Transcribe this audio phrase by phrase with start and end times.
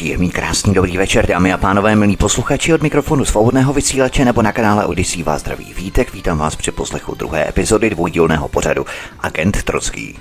[0.00, 4.52] Příjemný, krásný, dobrý večer, dámy a pánové, milí posluchači od mikrofonu svobodného vysílače nebo na
[4.52, 6.12] kanále Odyssey vás zdraví vítek.
[6.12, 8.86] Vítám vás při poslechu druhé epizody dvoudílného pořadu
[9.20, 10.18] Agent Trocký.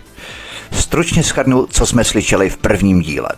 [0.72, 3.30] Stručně schrnu, co jsme slyšeli v prvním díle.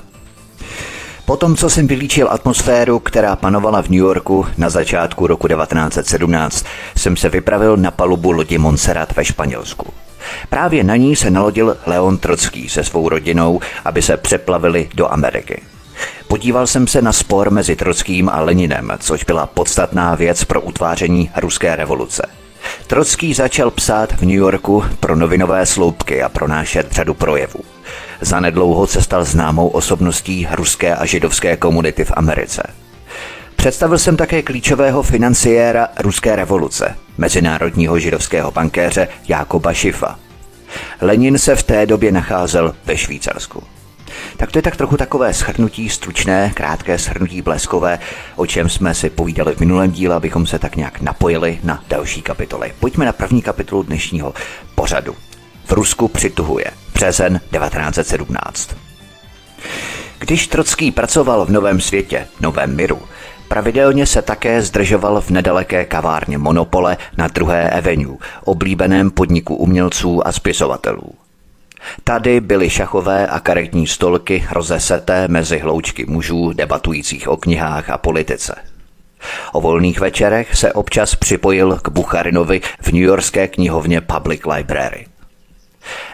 [1.25, 6.65] Potom, co jsem vylíčil atmosféru, která panovala v New Yorku na začátku roku 1917,
[6.97, 9.93] jsem se vypravil na palubu lodi Montserrat ve Španělsku.
[10.49, 15.61] Právě na ní se nalodil Leon Trocký se svou rodinou, aby se přeplavili do Ameriky.
[16.27, 21.31] Podíval jsem se na spor mezi Trockým a Leninem, což byla podstatná věc pro utváření
[21.37, 22.27] ruské revoluce.
[22.87, 27.59] Trocký začal psát v New Yorku pro novinové sloupky a pronášet řadu projevů.
[28.21, 32.63] Zanedlouho se stal známou osobností ruské a židovské komunity v Americe.
[33.55, 40.19] Představil jsem také klíčového financiéra ruské revoluce, mezinárodního židovského bankéře Jákoba Šifa.
[41.01, 43.63] Lenin se v té době nacházel ve Švýcarsku.
[44.37, 47.99] Tak to je tak trochu takové shrnutí, stručné, krátké shrnutí bleskové,
[48.35, 52.21] o čem jsme si povídali v minulém díle, abychom se tak nějak napojili na další
[52.21, 52.73] kapitoly.
[52.79, 54.33] Pojďme na první kapitolu dnešního
[54.75, 55.15] pořadu.
[55.65, 56.65] V Rusku přituhuje.
[56.93, 58.75] Březen 1917.
[60.19, 62.99] Když Trocký pracoval v Novém světě, Novém miru,
[63.47, 70.31] pravidelně se také zdržoval v nedaleké kavárně Monopole na druhé Avenue, oblíbeném podniku umělců a
[70.31, 71.20] spisovatelů.
[72.03, 78.55] Tady byly šachové a karetní stolky rozeseté mezi hloučky mužů debatujících o knihách a politice.
[79.51, 85.05] O volných večerech se občas připojil k Bucharinovi v newyorské knihovně Public Library.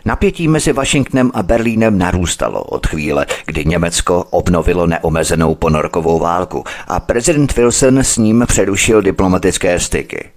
[0.05, 6.99] Napětí mezi Washingtonem a Berlínem narůstalo od chvíle, kdy Německo obnovilo neomezenou ponorkovou válku a
[6.99, 10.30] prezident Wilson s ním přerušil diplomatické styky.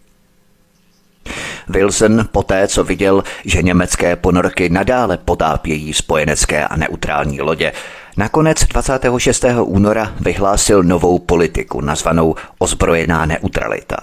[1.69, 7.73] Wilson poté, co viděl, že německé ponorky nadále potápějí spojenecké a neutrální lodě,
[8.17, 9.45] nakonec 26.
[9.63, 13.97] února vyhlásil novou politiku nazvanou ozbrojená neutralita.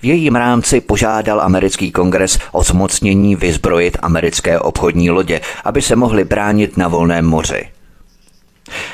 [0.00, 6.24] V jejím rámci požádal americký kongres o zmocnění vyzbrojit americké obchodní lodě, aby se mohly
[6.24, 7.68] bránit na volném moři.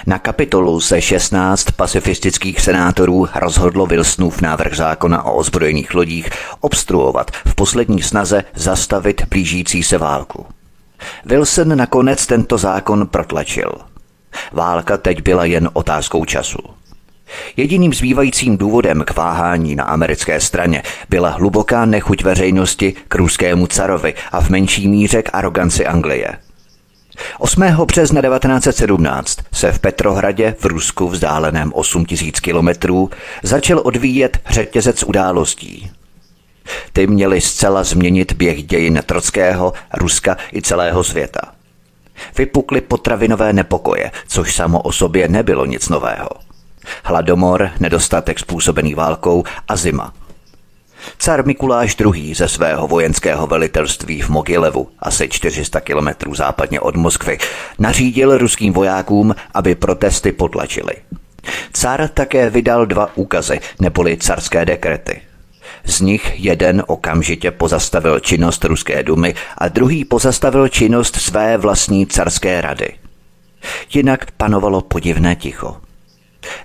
[0.07, 6.31] Na kapitolu se 16 pacifistických senátorů rozhodlo Wilsonův návrh zákona o ozbrojených lodích
[6.61, 10.47] obstruovat v poslední snaze zastavit blížící se válku.
[11.25, 13.73] Wilson nakonec tento zákon protlačil.
[14.53, 16.59] Válka teď byla jen otázkou času.
[17.57, 24.15] Jediným zbývajícím důvodem k váhání na americké straně byla hluboká nechuť veřejnosti k ruskému carovi
[24.33, 26.39] a v menší míře k aroganci Anglie–
[27.39, 27.63] 8.
[27.87, 33.11] března 1917 se v Petrohradě v Rusku vzdáleném 8000 kilometrů
[33.43, 35.91] začal odvíjet řetězec událostí.
[36.93, 41.41] Ty měly zcela změnit běh dějin Trockého, Ruska i celého světa.
[42.39, 46.29] Vypukly potravinové nepokoje, což samo o sobě nebylo nic nového.
[47.05, 50.13] Hladomor, nedostatek způsobený válkou a zima–
[51.19, 52.35] Car Mikuláš II.
[52.35, 57.39] ze svého vojenského velitelství v Mogilevu, asi 400 kilometrů západně od Moskvy,
[57.79, 60.95] nařídil ruským vojákům, aby protesty potlačili.
[61.73, 65.21] Car také vydal dva úkazy, neboli carské dekrety.
[65.85, 72.61] Z nich jeden okamžitě pozastavil činnost Ruské dumy a druhý pozastavil činnost své vlastní carské
[72.61, 72.89] rady.
[73.95, 75.77] Jinak panovalo podivné ticho.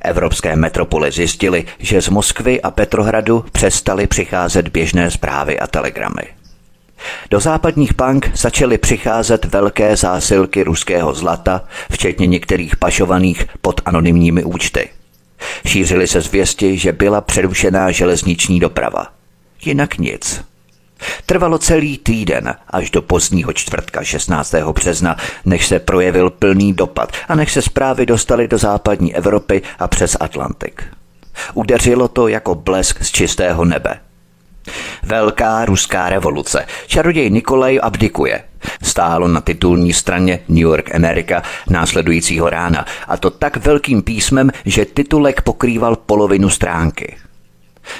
[0.01, 6.23] Evropské metropole zjistili, že z Moskvy a Petrohradu přestaly přicházet běžné zprávy a telegramy.
[7.29, 14.89] Do západních bank začaly přicházet velké zásilky ruského zlata, včetně některých pašovaných pod anonymními účty.
[15.67, 19.07] Šířily se zvěsti, že byla přerušená železniční doprava.
[19.65, 20.41] Jinak nic.
[21.25, 24.55] Trvalo celý týden až do pozdního čtvrtka 16.
[24.55, 25.15] března,
[25.45, 30.17] než se projevil plný dopad a než se zprávy dostaly do západní Evropy a přes
[30.19, 30.83] Atlantik.
[31.53, 33.99] Udeřilo to jako blesk z čistého nebe.
[35.03, 36.65] Velká ruská revoluce.
[36.87, 38.43] Čaroděj Nikolaj abdikuje.
[38.83, 44.85] Stálo na titulní straně New York America následujícího rána a to tak velkým písmem, že
[44.85, 47.17] titulek pokrýval polovinu stránky.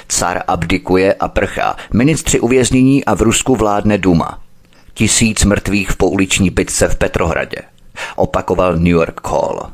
[0.08, 4.38] Car abdikuje a prchá, ministři uvěznění a v Rusku vládne Duma.
[4.94, 7.56] Tisíc mrtvých v pouliční bitce v Petrohradě.
[8.16, 9.70] Opakoval New York Call.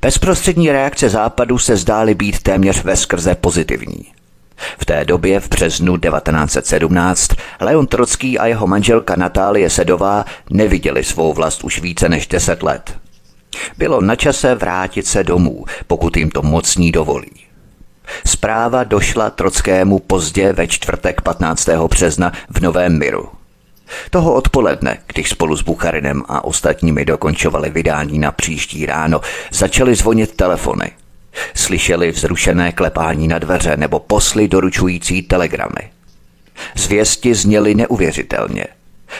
[0.00, 4.04] Bezprostřední reakce západu se zdály být téměř ve skrze pozitivní.
[4.78, 7.30] V té době v březnu 1917
[7.60, 12.98] Leon Trocký a jeho manželka Natálie Sedová neviděli svou vlast už více než deset let.
[13.78, 17.41] Bylo na čase vrátit se domů, pokud jim to mocní dovolí.
[18.26, 21.68] Zpráva došla Trockému pozdě ve čtvrtek 15.
[21.88, 23.28] března v Novém Miru.
[24.10, 29.20] Toho odpoledne, když spolu s Bucharinem a ostatními dokončovali vydání na příští ráno,
[29.52, 30.90] začaly zvonit telefony.
[31.54, 35.90] Slyšeli vzrušené klepání na dveře nebo posly doručující telegramy.
[36.76, 38.66] Zvěsti zněly neuvěřitelně.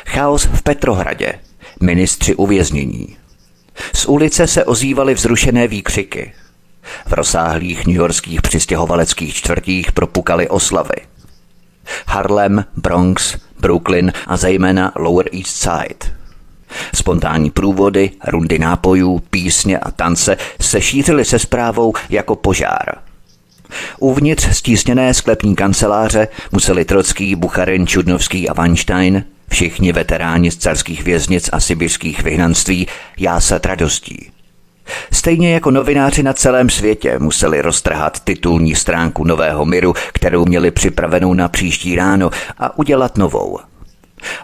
[0.06, 1.32] Chaos v Petrohradě,
[1.80, 3.16] ministři uvěznění.
[3.94, 6.32] Z ulice se ozývaly vzrušené výkřiky.
[7.06, 10.96] V rozsáhlých newyorských přistěhovaleckých čtvrtích propukaly oslavy.
[12.06, 16.16] Harlem, Bronx, Brooklyn a zejména Lower East Side.
[16.94, 22.98] Spontánní průvody, rundy nápojů, písně a tance se šířily se zprávou jako požár.
[23.98, 31.50] Uvnitř stísněné sklepní kanceláře museli Trocký, Bucharin, Čudnovský a Weinstein, všichni veteráni z carských věznic
[31.52, 32.86] a sibirských vyhnanství,
[33.18, 34.31] jásat radostí.
[35.12, 41.34] Stejně jako novináři na celém světě museli roztrhat titulní stránku Nového miru, kterou měli připravenou
[41.34, 43.58] na příští ráno a udělat novou.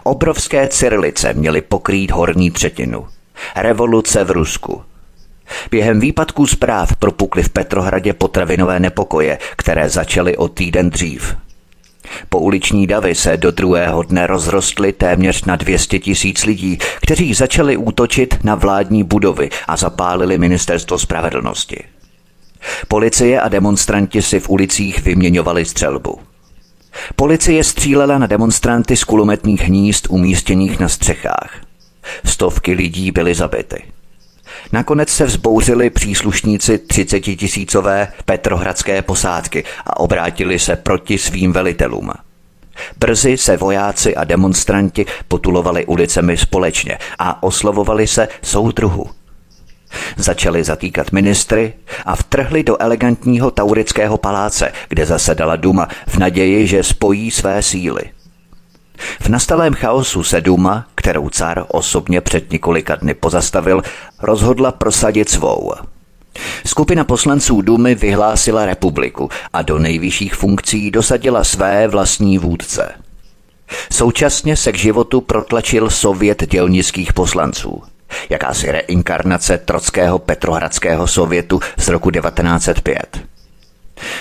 [0.03, 3.07] Obrovské cyrilice měly pokrýt horní třetinu.
[3.55, 4.83] Revoluce v Rusku.
[5.71, 11.35] Během výpadků zpráv propukly v Petrohradě potravinové nepokoje, které začaly o týden dřív.
[12.29, 18.43] Pouliční davy se do druhého dne rozrostly téměř na 200 tisíc lidí, kteří začali útočit
[18.43, 21.83] na vládní budovy a zapálili ministerstvo spravedlnosti.
[22.87, 26.19] Policie a demonstranti si v ulicích vyměňovali střelbu.
[27.15, 31.61] Policie střílela na demonstranty z kulometních hnízd umístěných na střechách.
[32.25, 33.83] Stovky lidí byly zabity.
[34.71, 42.11] Nakonec se vzbouřili příslušníci 30 tisícové petrohradské posádky a obrátili se proti svým velitelům.
[42.97, 49.05] Brzy se vojáci a demonstranti potulovali ulicemi společně a oslovovali se soudruhu.
[50.17, 51.73] Začali zatýkat ministry
[52.05, 58.01] a vtrhli do elegantního taurického paláce, kde zasedala Duma v naději, že spojí své síly–
[59.21, 63.81] v nastalém chaosu se Duma, kterou car osobně před několika dny pozastavil,
[64.21, 65.73] rozhodla prosadit svou.
[66.65, 72.93] Skupina poslanců Dumy vyhlásila republiku a do nejvyšších funkcí dosadila své vlastní vůdce.
[73.91, 77.83] Současně se k životu protlačil sovět dělnických poslanců.
[78.29, 83.19] Jakási reinkarnace Trockého Petrohradského sovětu z roku 1905.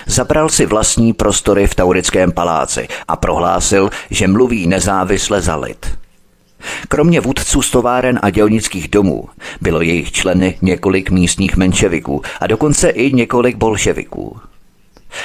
[0.06, 5.98] Zabral si vlastní prostory v Taurickém paláci a prohlásil, že mluví nezávisle za lid.
[6.88, 9.28] Kromě vůdců stováren a dělnických domů
[9.60, 14.36] bylo jejich členy několik místních menševiků a dokonce i několik bolševiků.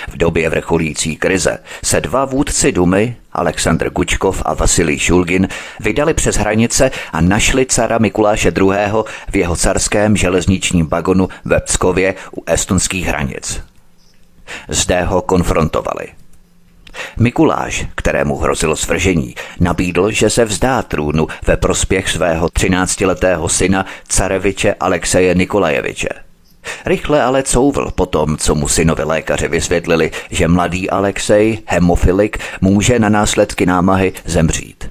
[0.07, 5.47] V době vrcholící krize se dva vůdci Dumy, Aleksandr Gučkov a Vasilij Šulgin,
[5.79, 8.69] vydali přes hranice a našli cara Mikuláše II.
[9.31, 13.61] v jeho carském železničním vagonu ve Pskově u estonských hranic.
[14.67, 16.07] Zde ho konfrontovali.
[17.17, 24.75] Mikuláš, kterému hrozilo svržení, nabídl, že se vzdá trůnu ve prospěch svého třináctiletého syna careviče
[24.79, 26.09] Alexeje Nikolajeviče.
[26.85, 32.99] Rychle ale couvl po tom, co mu synovi lékaři vysvětlili, že mladý Alexej, hemofilik, může
[32.99, 34.89] na následky námahy zemřít.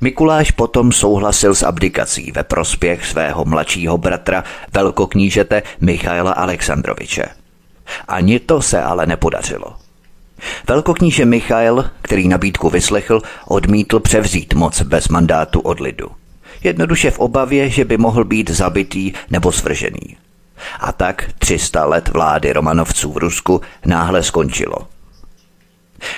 [0.00, 7.24] Mikuláš potom souhlasil s abdikací ve prospěch svého mladšího bratra, velkoknížete Michaela Alexandroviče.
[8.08, 9.76] Ani to se ale nepodařilo.
[10.68, 16.08] Velkokníže Michael, který nabídku vyslechl, odmítl převzít moc bez mandátu od lidu.
[16.62, 20.16] Jednoduše v obavě, že by mohl být zabitý nebo svržený.
[20.80, 24.76] A tak 300 let vlády Romanovců v Rusku náhle skončilo.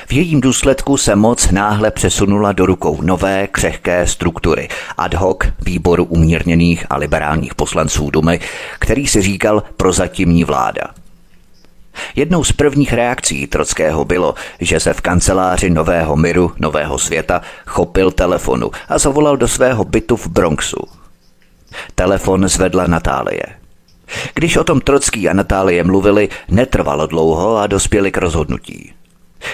[0.06, 6.04] V jejím důsledku se moc náhle přesunula do rukou nové křehké struktury ad hoc výboru
[6.04, 8.40] umírněných a liberálních poslanců Dumy,
[8.78, 10.82] který si říkal prozatímní vláda–
[12.16, 18.11] Jednou z prvních reakcí Trockého bylo, že se v kanceláři Nového miru, Nového světa, chopil
[18.11, 20.87] telefonu a zavolal do svého bytu v Bronxu.
[21.94, 23.42] Telefon zvedla Natálie.
[24.35, 28.92] Když o tom Trocký a Natálie mluvili, netrvalo dlouho a dospěli k rozhodnutí.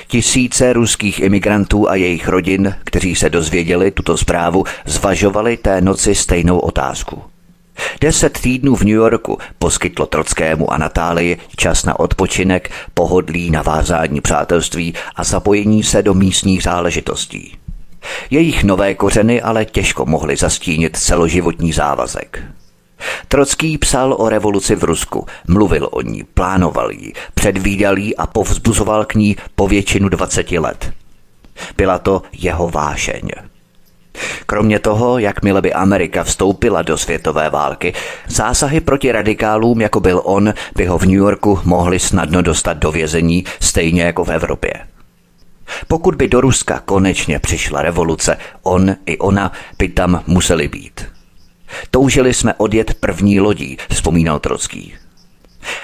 [0.07, 6.59] Tisíce ruských imigrantů a jejich rodin, kteří se dozvěděli tuto zprávu, zvažovali té noci stejnou
[6.59, 7.23] otázku–
[8.00, 14.95] Deset týdnů v New Yorku poskytlo Trockému a Natálii čas na odpočinek, pohodlí, navázání přátelství
[15.16, 17.56] a zapojení se do místních záležitostí.
[18.30, 22.42] Jejich nové kořeny ale těžko mohly zastínit celoživotní závazek.
[23.28, 29.04] Trocký psal o revoluci v Rusku, mluvil o ní, plánoval ji, předvídal ji a povzbuzoval
[29.04, 30.92] k ní po většinu 20 let.
[31.76, 33.28] Byla to jeho vášeň.
[34.46, 37.92] Kromě toho, jakmile by Amerika vstoupila do světové války,
[38.28, 42.92] zásahy proti radikálům, jako byl on, by ho v New Yorku mohli snadno dostat do
[42.92, 44.73] vězení, stejně jako v Evropě.
[45.88, 51.06] Pokud by do Ruska konečně přišla revoluce, on i ona by tam museli být.
[51.90, 54.94] Toužili jsme odjet první lodí, vzpomínal Trocký.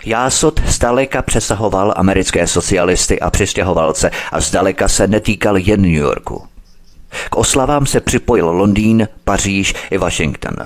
[0.04, 6.51] Jásot zdaleka přesahoval americké socialisty a přistěhovalce a zdaleka se netýkal jen New Yorku.
[7.30, 10.56] K oslavám se připojil Londýn, Paříž i Washington.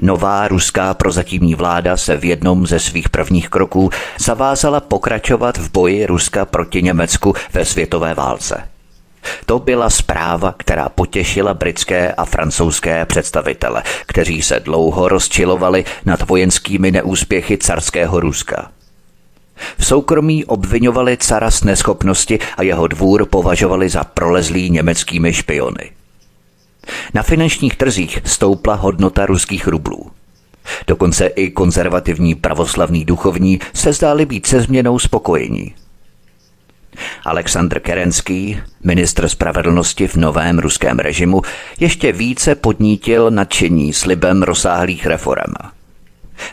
[0.00, 6.06] Nová ruská prozatímní vláda se v jednom ze svých prvních kroků zavázala pokračovat v boji
[6.06, 8.68] Ruska proti Německu ve světové válce.
[9.46, 16.90] To byla zpráva, která potěšila britské a francouzské představitele, kteří se dlouho rozčilovali nad vojenskými
[16.90, 18.70] neúspěchy carského Ruska.
[19.78, 25.90] V soukromí obvinovali cara z neschopnosti a jeho dvůr považovali za prolezlý německými špiony.
[27.14, 30.10] Na finančních trzích stoupla hodnota ruských rublů.
[30.86, 35.74] Dokonce i konzervativní pravoslavní duchovní se zdáli být se změnou spokojení.
[37.24, 41.42] Aleksandr Kerenský, ministr spravedlnosti v novém ruském režimu,
[41.80, 45.75] ještě více podnítil nadšení slibem rozsáhlých reform.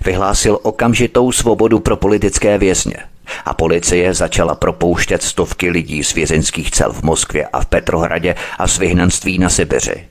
[0.05, 2.97] Vyhlásil okamžitou svobodu pro politické vězně
[3.45, 8.67] a policie začala propouštět stovky lidí z vězeňských cel v Moskvě a v Petrohradě a
[8.67, 10.07] z vyhnanství na Sibiři.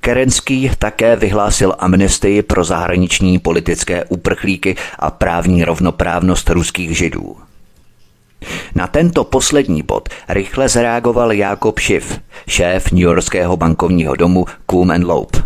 [0.00, 7.36] Kerenský také vyhlásil amnestii pro zahraniční politické uprchlíky a právní rovnoprávnost ruských židů.
[8.74, 15.36] Na tento poslední bod rychle zareagoval Jakob Schiff, šéf New Yorkského bankovního domu Coom Loeb.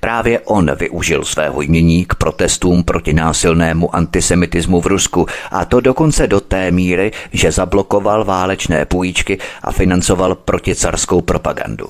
[0.00, 6.26] Právě on využil svého jmění k protestům proti násilnému antisemitismu v Rusku a to dokonce
[6.26, 11.86] do té míry, že zablokoval válečné půjčky a financoval proticarskou propagandu.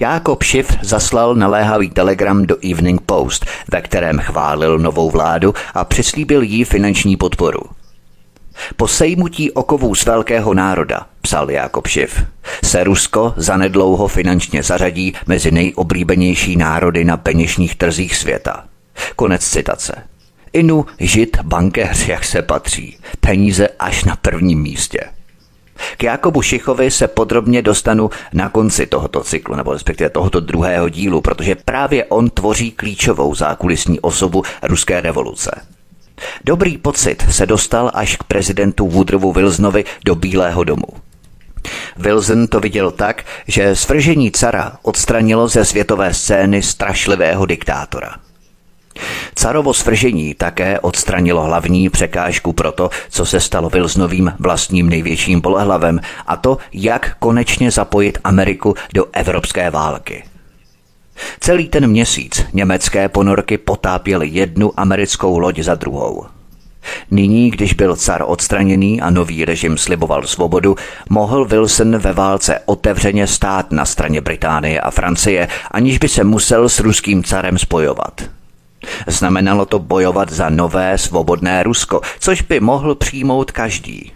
[0.00, 6.42] Jákob Schiff zaslal naléhavý telegram do Evening Post, ve kterém chválil novou vládu a přislíbil
[6.42, 7.79] jí finanční podporu.
[8.76, 12.24] Po sejmutí okovů z velkého národa, psal Jákob Šiv,
[12.64, 18.64] se Rusko zanedlouho finančně zařadí mezi nejoblíbenější národy na peněžních trzích světa.
[19.16, 20.02] Konec citace.
[20.52, 22.98] Inu, žid, bankéř, jak se patří.
[23.20, 25.00] Peníze až na prvním místě.
[25.96, 31.20] K Jakobu Šichovi se podrobně dostanu na konci tohoto cyklu, nebo respektive tohoto druhého dílu,
[31.20, 35.50] protože právě on tvoří klíčovou zákulisní osobu ruské revoluce.
[36.44, 40.86] Dobrý pocit se dostal až k prezidentu Woodrowu Wilsonovi do Bílého domu.
[41.96, 48.16] Wilson to viděl tak, že svržení cara odstranilo ze světové scény strašlivého diktátora.
[49.34, 56.00] Carovo svržení také odstranilo hlavní překážku pro to, co se stalo Wilsonovým vlastním největším polehlavem,
[56.26, 60.24] a to, jak konečně zapojit Ameriku do evropské války.
[61.40, 66.24] Celý ten měsíc německé ponorky potápěly jednu americkou loď za druhou.
[67.10, 70.76] Nyní, když byl car odstraněný a nový režim sliboval svobodu,
[71.08, 76.68] mohl Wilson ve válce otevřeně stát na straně Británie a Francie, aniž by se musel
[76.68, 78.22] s ruským carem spojovat.
[79.06, 84.12] Znamenalo to bojovat za nové svobodné Rusko, což by mohl přijmout každý.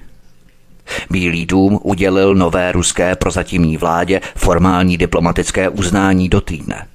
[1.10, 6.86] Bílý dům udělil nové ruské prozatímní vládě formální diplomatické uznání do týdne.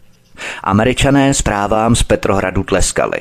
[0.64, 3.20] Američané zprávám z Petrohradu tleskali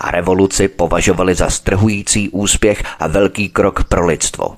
[0.00, 4.56] a revoluci považovali za strhující úspěch a velký krok pro lidstvo.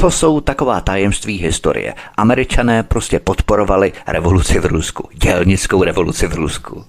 [0.00, 1.94] To jsou taková tajemství historie.
[2.16, 6.84] Američané prostě podporovali revoluci v Rusku, dělnickou revoluci v Rusku.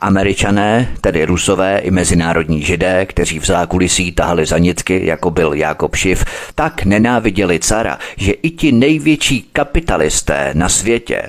[0.00, 5.94] Američané, tedy rusové i mezinárodní židé, kteří v zákulisí tahali za nitky, jako byl Jakob
[5.94, 11.22] Šiv, tak nenáviděli cara, že i ti největší kapitalisté na světě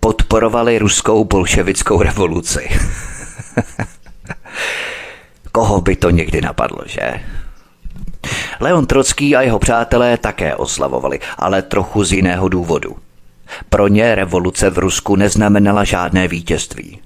[0.00, 2.68] podporovali ruskou bolševickou revoluci.
[5.52, 7.20] Koho by to někdy napadlo, že?
[8.60, 12.96] Leon Trocký a jeho přátelé také oslavovali, ale trochu z jiného důvodu.
[13.68, 17.00] Pro ně revoluce v Rusku neznamenala žádné vítězství.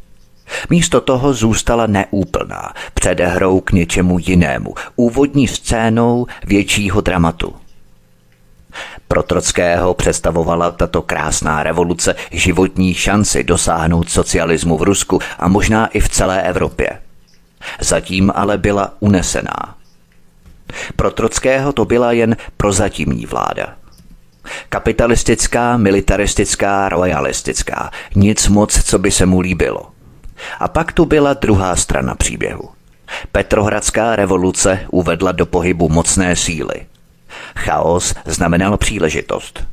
[0.71, 7.55] Místo toho zůstala neúplná, předehrou k něčemu jinému, úvodní scénou většího dramatu–
[9.09, 16.01] pro Trockého představovala tato krásná revoluce životní šanci dosáhnout socialismu v Rusku a možná i
[16.01, 16.91] v celé Evropě.
[17.81, 19.75] Zatím ale byla unesená.
[20.97, 23.75] Pro Trockého to byla jen prozatímní vláda.
[24.69, 27.91] Kapitalistická, militaristická, royalistická.
[28.15, 29.91] Nic moc, co by se mu líbilo.
[30.59, 32.69] A pak tu byla druhá strana příběhu.
[33.33, 36.87] Petrohradská revoluce uvedla do pohybu mocné síly.
[37.57, 39.65] Chaos znamenal příležitost.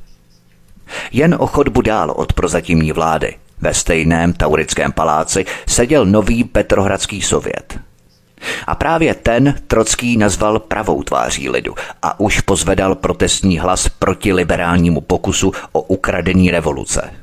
[1.11, 7.79] Jen o chodbu dál od prozatímní vlády ve stejném Taurickém paláci seděl nový Petrohradský sovět.
[8.67, 15.01] A právě ten Trocký nazval pravou tváří lidu a už pozvedal protestní hlas proti liberálnímu
[15.01, 17.13] pokusu o ukradení revoluce.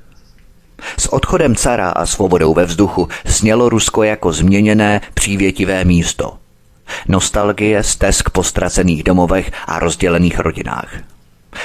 [0.99, 6.38] S odchodem cara a svobodou ve vzduchu snělo Rusko jako změněné přívětivé místo.
[7.09, 10.97] Nostalgie stesk po ztracených domovech a rozdělených rodinách.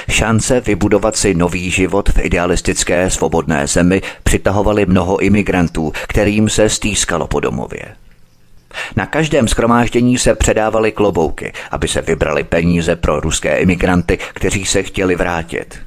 [0.08, 7.26] Šance vybudovat si nový život v idealistické svobodné zemi přitahovaly mnoho imigrantů, kterým se stýskalo
[7.26, 7.96] po domově.
[8.96, 14.82] Na každém schromáždění se předávaly klobouky, aby se vybrali peníze pro ruské imigranty, kteří se
[14.82, 15.78] chtěli vrátit.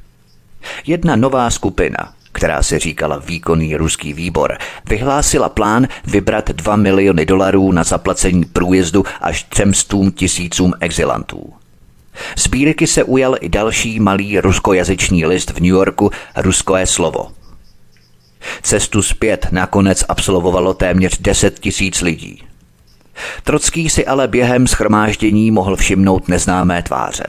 [0.86, 4.58] Jedna nová skupina, která se říkala Výkonný ruský výbor,
[4.88, 11.52] vyhlásila plán vybrat 2 miliony dolarů na zaplacení průjezdu až třemstům tisícům exilantů.
[12.36, 17.32] Sbírky se ujal i další malý ruskojazyčný list v New Yorku Ruskové slovo.
[18.62, 22.42] Cestu zpět nakonec absolvovalo téměř 10 tisíc lidí.
[23.44, 27.26] Trocký si ale během schromáždění mohl všimnout neznámé tváře.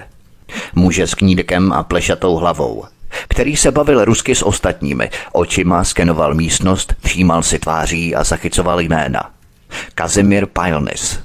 [0.76, 2.84] Muže s knídkem a plešatou hlavou,
[3.28, 9.32] který se bavil rusky s ostatními, očima skenoval místnost, všímal si tváří a zachycoval jména.
[9.96, 11.20] Kazimir Pajlnis.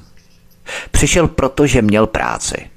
[0.90, 2.70] Přišel proto, že měl práci–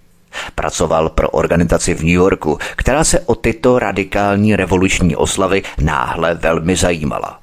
[0.55, 6.75] Pracoval pro organizaci v New Yorku, která se o tyto radikální revoluční oslavy náhle velmi
[6.75, 7.39] zajímala.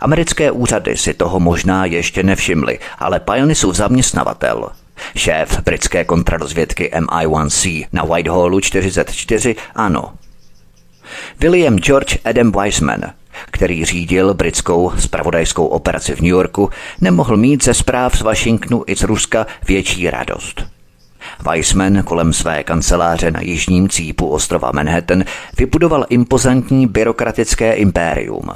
[0.00, 4.68] Americké úřady si toho možná ještě nevšimly, ale Pionisův zaměstnavatel,
[5.16, 10.12] šéf britské kontradozvědky MI1C na Whitehallu 44, ano.
[11.40, 13.00] William George Adam Weissman,
[13.50, 18.96] který řídil britskou spravodajskou operaci v New Yorku, nemohl mít ze zpráv z Washingtonu i
[18.96, 20.64] z Ruska větší radost.
[21.50, 25.24] Weissman kolem své kanceláře na jižním cípu ostrova Manhattan
[25.58, 28.50] vybudoval impozantní byrokratické impérium.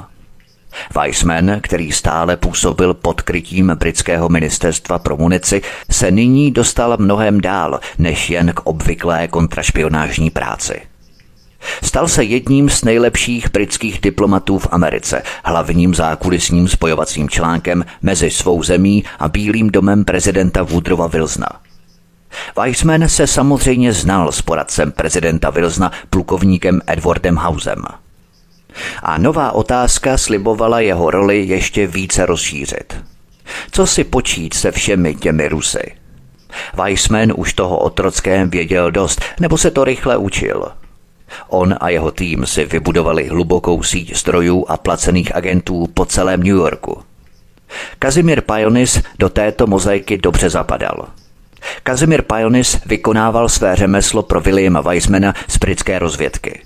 [0.95, 5.61] Weissman, který stále působil pod krytím britského ministerstva pro munici,
[5.91, 10.81] se nyní dostal mnohem dál než jen k obvyklé kontrašpionážní práci.
[11.83, 18.63] Stal se jedním z nejlepších britských diplomatů v Americe, hlavním zákulisním spojovacím článkem mezi svou
[18.63, 21.49] zemí a Bílým domem prezidenta Woodrowa Wilsona–
[22.57, 27.83] Weissman se samozřejmě znal s poradcem prezidenta Wilsona plukovníkem Edwardem Hausem.
[29.03, 33.03] A nová otázka slibovala jeho roli ještě více rozšířit.
[33.71, 35.95] Co si počít se všemi těmi Rusy?
[36.73, 40.71] Weissman už toho o Trockém věděl dost, nebo se to rychle učil.
[41.47, 46.55] On a jeho tým si vybudovali hlubokou síť strojů a placených agentů po celém New
[46.55, 47.01] Yorku.
[47.99, 51.07] Kazimir Pajonis do této mozaiky dobře zapadal–
[51.83, 56.61] Kazimir Pionis vykonával své řemeslo pro Williama Weissmana z britské rozvědky.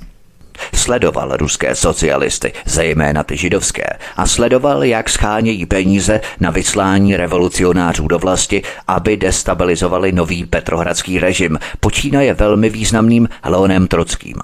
[0.74, 8.20] Sledoval ruské socialisty, zejména ty židovské, a sledoval, jak schánějí peníze na vyslání revolucionářů do
[8.20, 14.36] vlasti, aby destabilizovali nový petrohradský režim, počínaje velmi významným Leonem Trockým.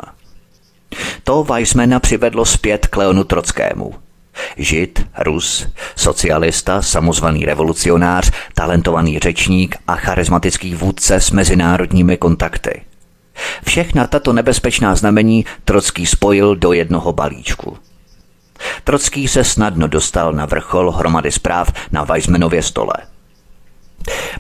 [1.23, 3.93] To Weissmana přivedlo zpět k Leonu Trockému.
[4.57, 12.81] Žid, Rus, socialista, samozvaný revolucionář, talentovaný řečník a charismatický vůdce s mezinárodními kontakty.
[13.67, 17.77] Všechna tato nebezpečná znamení Trocký spojil do jednoho balíčku.
[18.83, 22.93] Trocký se snadno dostal na vrchol hromady zpráv na Weizmanově stole–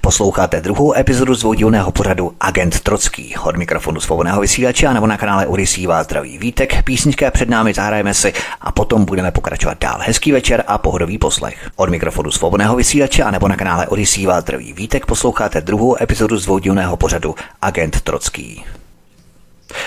[0.01, 5.87] Posloucháte druhou epizodu zvodilného pořadu Agent Trocký od mikrofonu svobodného vysílače nebo na kanále Urisí
[5.87, 6.83] vás zdraví vítek.
[6.83, 9.97] Písnička před námi zahrajeme si a potom budeme pokračovat dál.
[10.01, 11.69] Hezký večer a pohodový poslech.
[11.75, 16.97] Od mikrofonu svobodného vysílače nebo na kanále Urisí vás zdraví vítek posloucháte druhou epizodu zvodilného
[16.97, 18.63] pořadu Agent Trocký.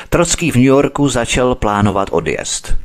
[0.08, 2.76] Trocký v New Yorku začal plánovat odjezd.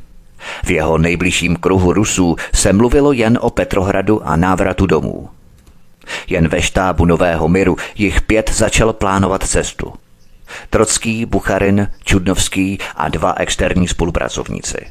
[0.64, 5.28] V jeho nejbližším kruhu Rusů se mluvilo jen o Petrohradu a návratu domů.
[6.28, 9.92] Jen ve štábu Nového Miru jich pět začal plánovat cestu.
[10.70, 14.86] Trocký, Bucharin, Čudnovský a dva externí spolupracovníci.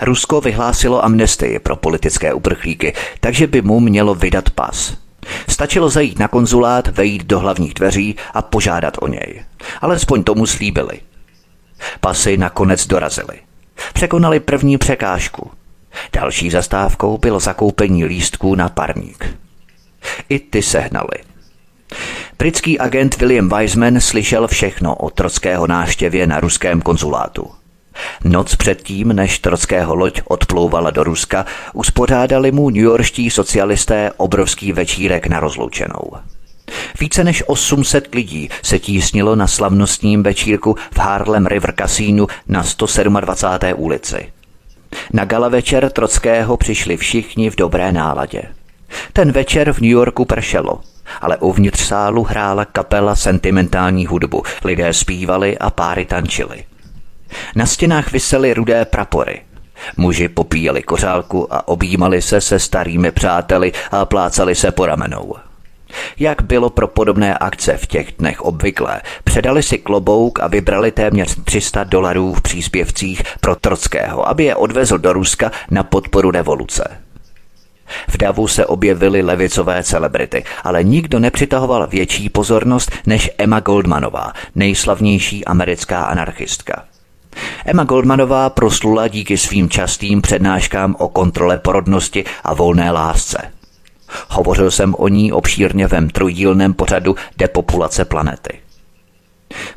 [0.00, 5.03] Rusko vyhlásilo amnestii pro politické uprchlíky, takže by mu mělo vydat pas.
[5.48, 9.44] Stačilo zajít na konzulát, vejít do hlavních dveří a požádat o něj.
[9.80, 11.00] Alespoň tomu slíbili.
[12.00, 13.40] Pasy nakonec dorazily.
[13.92, 15.50] Překonali první překážku.
[16.12, 19.38] Další zastávkou bylo zakoupení lístků na parník.
[20.28, 21.18] I ty sehnali.
[22.38, 27.50] Britský agent William Wiseman slyšel všechno o trockého náštěvě na ruském konzulátu.
[28.24, 35.40] Noc předtím, než Trockého loď odplouvala do Ruska, uspořádali mu newyorští socialisté obrovský večírek na
[35.40, 36.10] rozloučenou.
[37.00, 43.74] Více než 800 lidí se tísnilo na slavnostním večírku v Harlem River Casino na 127.
[43.76, 44.32] ulici.
[45.12, 48.42] Na gala večer Trockého přišli všichni v dobré náladě.
[49.12, 50.80] Ten večer v New Yorku pršelo,
[51.20, 56.64] ale uvnitř sálu hrála kapela sentimentální hudbu, lidé zpívali a páry tančili.
[57.54, 59.40] Na stěnách visely rudé prapory.
[59.96, 65.34] Muži popíjeli kořálku a objímali se se starými přáteli a plácali se po ramenou.
[66.18, 71.36] Jak bylo pro podobné akce v těch dnech obvyklé, předali si klobouk a vybrali téměř
[71.44, 77.00] 300 dolarů v příspěvcích pro Trockého, aby je odvezl do Ruska na podporu revoluce.
[78.08, 85.44] V davu se objevily levicové celebrity, ale nikdo nepřitahoval větší pozornost než Emma Goldmanová, nejslavnější
[85.44, 86.84] americká anarchistka.
[87.66, 93.38] Emma Goldmanová proslula díky svým častým přednáškám o kontrole porodnosti a volné lásce.
[94.28, 98.58] Hovořil jsem o ní obšírně ve trojdílném pořadu Depopulace planety.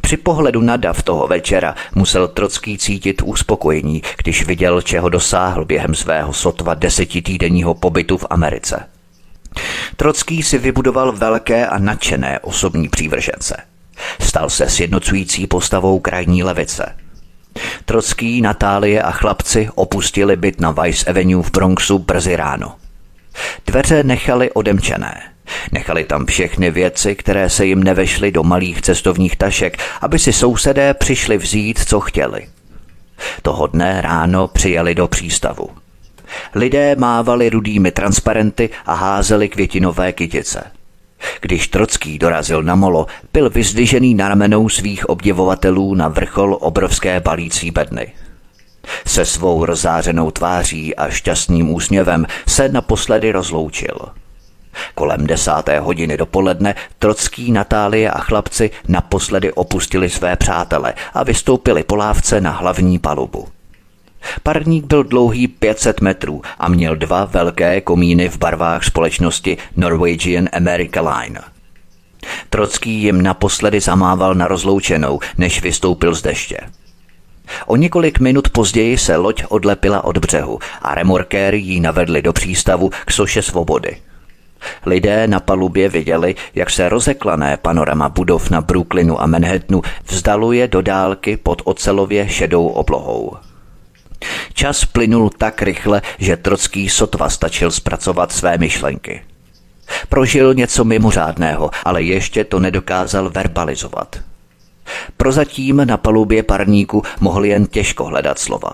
[0.01, 5.95] Při pohledu na dav toho večera musel Trocký cítit uspokojení, když viděl, čeho dosáhl během
[5.95, 8.89] svého sotva desetitýdenního pobytu v Americe.
[9.95, 13.57] Trocký si vybudoval velké a nadšené osobní přívržence.
[14.19, 16.95] Stal se sjednocující postavou krajní levice–
[17.85, 22.75] Trocký, Natálie a chlapci opustili byt na Vice Avenue v Bronxu brzy ráno.
[23.67, 25.21] Dveře nechali odemčené.
[25.71, 30.93] Nechali tam všechny věci, které se jim nevešly do malých cestovních tašek, aby si sousedé
[30.93, 32.47] přišli vzít, co chtěli.
[33.41, 35.69] Toho dne ráno přijeli do přístavu.
[36.55, 40.63] Lidé mávali rudými transparenty a házeli květinové kytice–
[41.41, 47.71] když Trocký dorazil na molo, byl vyzdvižený na ramenou svých obdivovatelů na vrchol obrovské balící
[47.71, 48.13] bedny.
[49.05, 53.97] Se svou rozářenou tváří a šťastným úsměvem se naposledy rozloučil.
[54.95, 61.95] Kolem desáté hodiny dopoledne Trocký, Natálie a chlapci naposledy opustili své přátele a vystoupili po
[61.95, 63.47] lávce na hlavní palubu.
[64.43, 71.01] Parník byl dlouhý 500 metrů a měl dva velké komíny v barvách společnosti Norwegian America
[71.01, 71.41] Line.
[72.49, 76.57] Trocký jim naposledy zamával na rozloučenou, než vystoupil z deště.
[77.65, 82.89] O několik minut později se loď odlepila od břehu a remorkéry ji navedli do přístavu
[83.05, 83.97] k soše svobody.
[84.85, 90.81] Lidé na palubě viděli, jak se rozeklané panorama budov na Brooklynu a Manhattanu vzdaluje do
[90.81, 93.37] dálky pod ocelově šedou oblohou.
[94.53, 99.21] Čas plynul tak rychle, že Trocký sotva stačil zpracovat své myšlenky.
[100.09, 104.15] Prožil něco mimořádného, ale ještě to nedokázal verbalizovat.
[105.17, 108.69] Prozatím na palubě parníku mohl jen těžko hledat slova.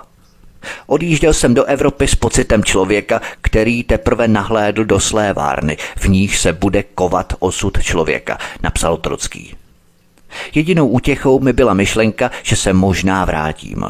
[0.87, 6.53] Odjížděl jsem do Evropy s pocitem člověka, který teprve nahlédl do slévárny, v níž se
[6.53, 9.55] bude kovat osud člověka, napsal Trocký.
[10.55, 13.85] Jedinou útěchou mi byla myšlenka, že se možná vrátím.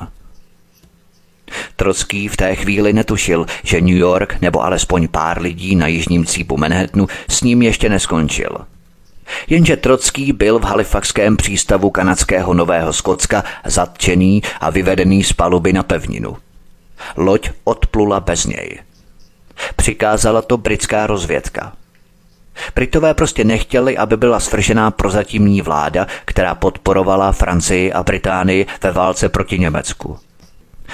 [1.76, 6.58] Trocký v té chvíli netušil, že New York nebo alespoň pár lidí na jižním cípu
[6.58, 8.58] Manhattanu s ním ještě neskončil.
[9.48, 15.84] Jenže Trocký byl v halifaxském přístavu kanadského Nového Skotska zatčený a vyvedený z paluby na
[15.84, 16.38] pevninu.
[17.18, 18.80] Loď odplula bez něj.
[19.76, 21.74] Přikázala to britská rozvědka.
[22.76, 29.30] Britové prostě nechtěli, aby byla svržená prozatímní vláda, která podporovala Francii a Británii ve válce
[29.30, 30.20] proti Německu.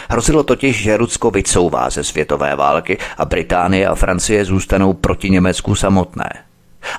[0.10, 5.76] Hrozilo totiž, že Rusko vycouvá ze světové války a Británie a Francie zůstanou proti Německu
[5.76, 6.30] samotné.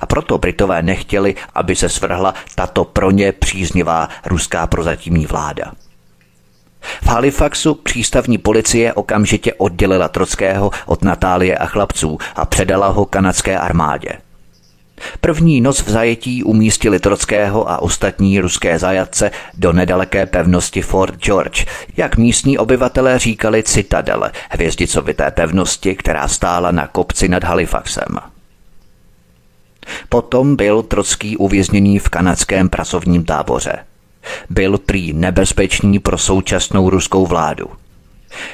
[0.01, 5.71] A proto Britové nechtěli, aby se svrhla tato pro ně příznivá ruská prozatímní vláda.
[6.81, 13.57] V Halifaxu přístavní policie okamžitě oddělila Trockého od Natálie a chlapců a předala ho kanadské
[13.59, 14.09] armádě.
[15.21, 21.65] První noc v zajetí umístili Trockého a ostatní ruské zajatce do nedaleké pevnosti Fort George,
[21.97, 28.19] jak místní obyvatelé říkali citadele, hvězdicovité pevnosti, která stála na kopci nad Halifaxem.
[30.09, 33.77] Potom byl Trocký uvězněný v kanadském pracovním táboře.
[34.49, 37.65] Byl prý nebezpečný pro současnou ruskou vládu.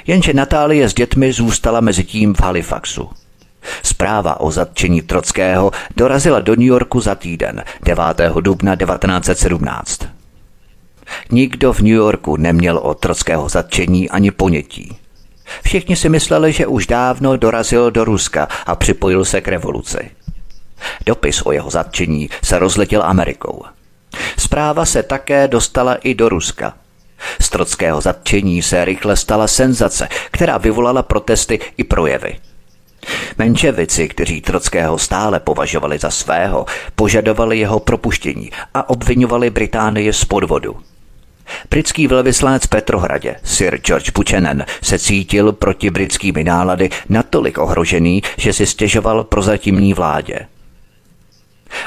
[0.07, 3.10] Jenže Natálie s dětmi zůstala mezi tím v Halifaxu.
[3.84, 8.04] Zpráva o zatčení Trockého dorazila do New Yorku za týden, 9.
[8.41, 10.00] dubna 1917.
[11.32, 14.98] Nikdo v New Yorku neměl o Trockého zatčení ani ponětí.
[15.63, 20.12] Všichni si mysleli, že už dávno dorazil do Ruska a připojil se k revoluci.
[21.06, 23.63] Dopis o jeho zatčení se rozletěl Amerikou.
[24.38, 26.74] Zpráva se také dostala i do Ruska.
[27.41, 32.39] Z trockého zatčení se rychle stala senzace, která vyvolala protesty i projevy.
[33.38, 36.65] Menševici, kteří Trockého stále považovali za svého,
[36.96, 40.78] požadovali jeho propuštění a obvinovali Británii z podvodu.
[41.70, 48.65] Britský velvyslanec Petrohradě, Sir George Buchanan, se cítil proti britskými nálady natolik ohrožený, že si
[48.65, 50.39] stěžoval prozatímní vládě.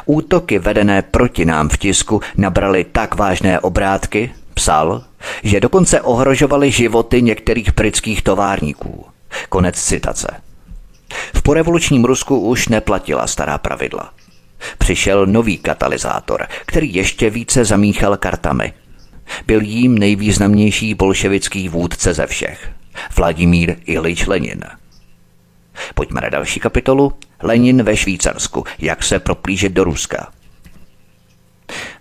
[0.06, 5.04] Útoky vedené proti nám v tisku nabraly tak vážné obrátky, psal,
[5.42, 9.06] že dokonce ohrožovaly životy některých britských továrníků.
[9.48, 10.49] Konec citace.
[11.34, 14.14] V porevolučním Rusku už neplatila stará pravidla.
[14.78, 18.72] Přišel nový katalyzátor, který ještě více zamíchal kartami.
[19.46, 22.70] Byl jím nejvýznamnější bolševický vůdce ze všech.
[23.16, 24.60] Vladimír Ilič Lenin.
[25.94, 27.12] Pojďme na další kapitolu.
[27.42, 28.64] Lenin ve Švýcarsku.
[28.78, 30.32] Jak se proplížet do Ruska.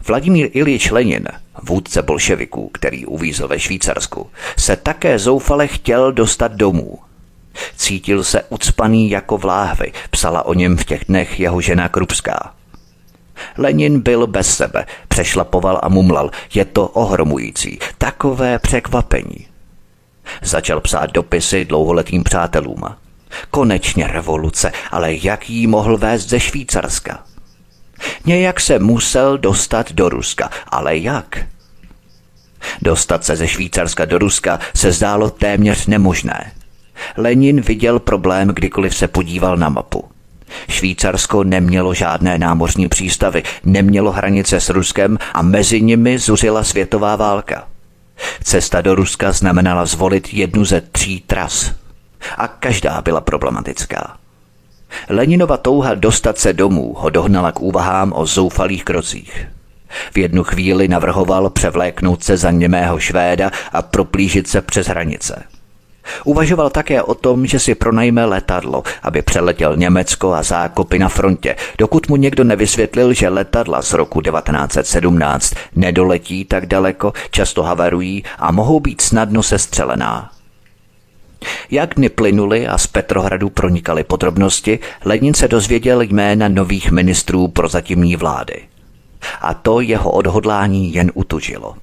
[0.08, 1.28] Vladimír Ilič Lenin,
[1.64, 7.00] vůdce bolševiků, který uvízl ve Švýcarsku, se také zoufale chtěl dostat domů.
[7.76, 12.54] Cítil se ucpaný jako vláhvy, psala o něm v těch dnech jeho žena Krupská.
[13.58, 16.32] Lenin byl bez sebe, přešlapoval a mumlal.
[16.54, 19.48] Je to ohromující, takové překvapení.
[20.42, 22.84] Začal psát dopisy dlouholetým přátelům.
[23.52, 27.24] Konečně revoluce, ale jak jí mohl vést ze Švýcarska?
[28.26, 31.46] Nějak se musel dostat do Ruska, ale jak?
[32.82, 36.52] Dostat se ze Švýcarska do Ruska se zdálo téměř nemožné.
[37.20, 40.04] Lenin viděl problém, kdykoliv se podíval na mapu.
[40.70, 47.68] Švýcarsko nemělo žádné námořní přístavy, nemělo hranice s Ruskem a mezi nimi zuřila světová válka.
[48.44, 51.72] Cesta do Ruska znamenala zvolit jednu ze tří tras.
[52.38, 54.18] A každá byla problematická.
[55.10, 59.48] Leninova touha dostat se domů ho dohnala k úvahám o zoufalých krocích.
[60.14, 65.44] V jednu chvíli navrhoval převléknout se za němého Švéda a proplížit se přes hranice–
[66.24, 71.56] Uvažoval také o tom, že si pronajme letadlo, aby přeletěl Německo a zákopy na frontě,
[71.78, 78.52] dokud mu někdo nevysvětlil, že letadla z roku 1917 nedoletí tak daleko, často havarují a
[78.52, 80.32] mohou být snadno sestřelená.
[81.72, 88.16] Jak dny plynuly a z Petrohradu pronikaly podrobnosti, Lenin se dozvěděl jména nových ministrů prozatímní
[88.16, 88.62] vlády.
[89.42, 91.76] A to jeho odhodlání jen utužilo.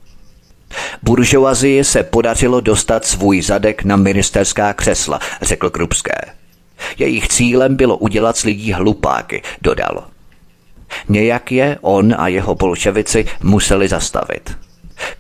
[1.03, 6.21] Buržoazii se podařilo dostat svůj zadek na ministerská křesla, řekl Krupské.
[6.99, 10.05] Jejich cílem bylo udělat z lidí hlupáky, dodal.
[11.09, 14.57] Nějak je on a jeho bolševici museli zastavit.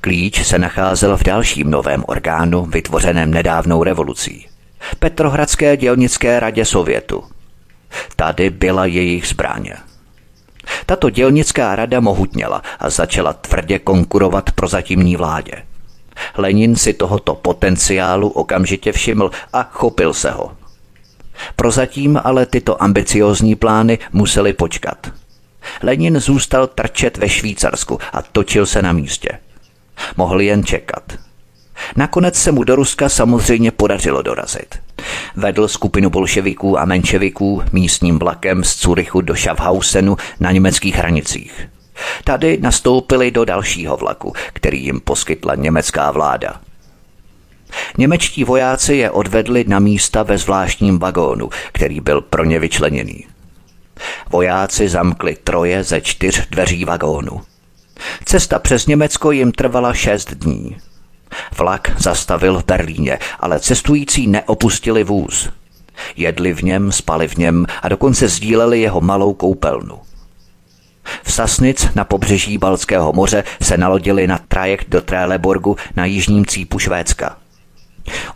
[0.00, 4.46] Klíč se nacházel v dalším novém orgánu, vytvořeném nedávnou revolucí.
[4.98, 7.24] Petrohradské dělnické radě Sovětu.
[8.16, 9.76] Tady byla jejich zbraně.
[10.86, 15.52] Tato dělnická rada mohutněla a začala tvrdě konkurovat prozatímní vládě.
[16.36, 20.52] Lenin si tohoto potenciálu okamžitě všiml a chopil se ho.
[21.56, 25.06] Prozatím ale tyto ambiciozní plány museli počkat.
[25.82, 29.28] Lenin zůstal trčet ve Švýcarsku a točil se na místě.
[30.16, 31.25] Mohl jen čekat.
[31.96, 34.74] Nakonec se mu do Ruska samozřejmě podařilo dorazit.
[35.36, 41.68] Vedl skupinu bolševiků a menševiků místním vlakem z Curychu do Schaffhausenu na německých hranicích.
[42.24, 46.60] Tady nastoupili do dalšího vlaku, který jim poskytla německá vláda.
[47.98, 53.24] Němečtí vojáci je odvedli na místa ve zvláštním vagónu, který byl pro ně vyčleněný.
[54.30, 57.40] Vojáci zamkli troje ze čtyř dveří vagónu.
[58.24, 60.76] Cesta přes Německo jim trvala šest dní.
[61.58, 65.48] Vlak zastavil v Berlíně, ale cestující neopustili vůz.
[66.16, 69.98] Jedli v něm, spali v něm a dokonce sdíleli jeho malou koupelnu.
[71.22, 76.78] V Sasnic na pobřeží Balckého moře se nalodili na trajekt do Tréleborgu na jižním cípu
[76.78, 77.36] Švédska.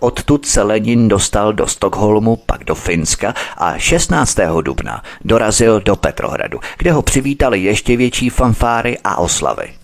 [0.01, 4.39] Odtud se Lenin dostal do Stockholmu, pak do Finska a 16.
[4.63, 9.80] dubna dorazil do Petrohradu, kde ho přivítali ještě větší fanfáry a oslavy.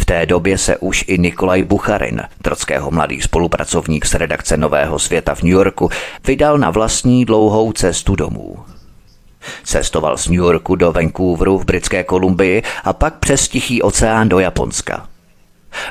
[0.00, 5.34] V té době se už i Nikolaj Bucharin, Trockého mladý spolupracovník z redakce Nového světa
[5.34, 5.90] v New Yorku,
[6.26, 8.58] vydal na vlastní dlouhou cestu domů.
[9.64, 14.38] Cestoval z New Yorku do Vancouveru v Britské Kolumbii a pak přes Tichý oceán do
[14.38, 15.06] Japonska.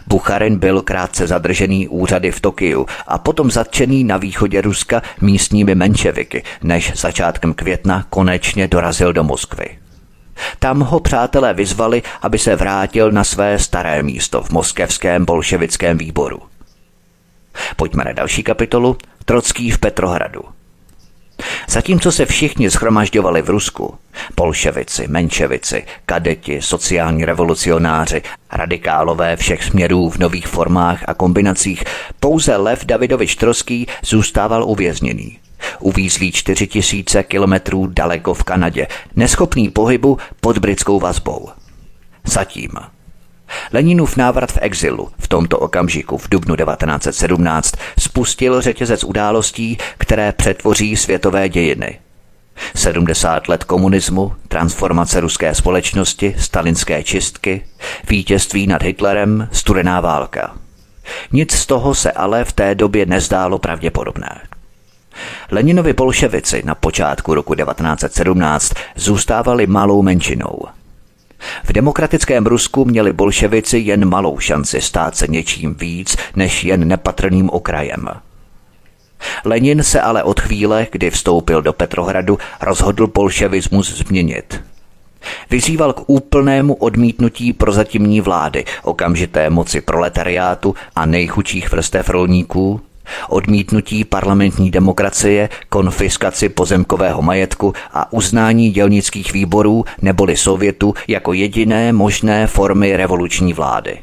[0.08, 6.44] Bucharin byl krátce zadržený úřady v Tokiu a potom zatčený na východě Ruska místními menševiky,
[6.64, 9.89] než začátkem května konečně dorazil do Moskvy.
[10.60, 16.42] Tam ho přátelé vyzvali, aby se vrátil na své staré místo v moskevském bolševickém výboru.
[17.76, 18.98] Pojďme na další kapitolu.
[19.26, 20.42] Trocký v Petrohradu.
[21.68, 23.98] Zatímco se všichni schromažďovali v Rusku,
[24.36, 28.22] bolševici, menševici, kadeti, sociální revolucionáři,
[28.52, 31.84] radikálové všech směrů v nových formách a kombinacích,
[32.20, 35.38] pouze Lev Davidovič Troský zůstával uvězněný.
[36.32, 41.50] Čtyři tisíce kilometrů daleko v Kanadě, neschopný pohybu pod britskou vazbou.
[42.26, 42.70] Zatím
[43.74, 50.96] Leninův návrat v exilu v tomto okamžiku v dubnu 1917 spustil řetězec událostí, které přetvoří
[50.96, 52.00] světové dějiny.
[52.76, 57.66] 70 let komunismu, transformace ruské společnosti, stalinské čistky,
[58.10, 60.58] vítězství nad Hitlerem, studená válka.
[61.32, 64.42] Nic z toho se ale v té době nezdálo pravděpodobné.
[65.52, 70.60] Leninovi bolševici na počátku roku 1917 zůstávali malou menšinou–
[71.64, 77.50] v demokratickém Rusku měli bolševici jen malou šanci stát se něčím víc než jen nepatrným
[77.50, 78.10] okrajem.
[79.46, 84.62] Lenin se ale od chvíle, kdy vstoupil do Petrohradu, rozhodl bolševismus změnit.
[85.50, 92.82] Vyzýval k úplnému odmítnutí prozatímní vlády, okamžité moci proletariátu a nejchučích vrstev rolníků,
[93.30, 102.48] odmítnutí parlamentní demokracie, konfiskaci pozemkového majetku a uznání dělnických výborů neboli Sovětu jako jediné možné
[102.48, 104.02] formy revoluční vlády.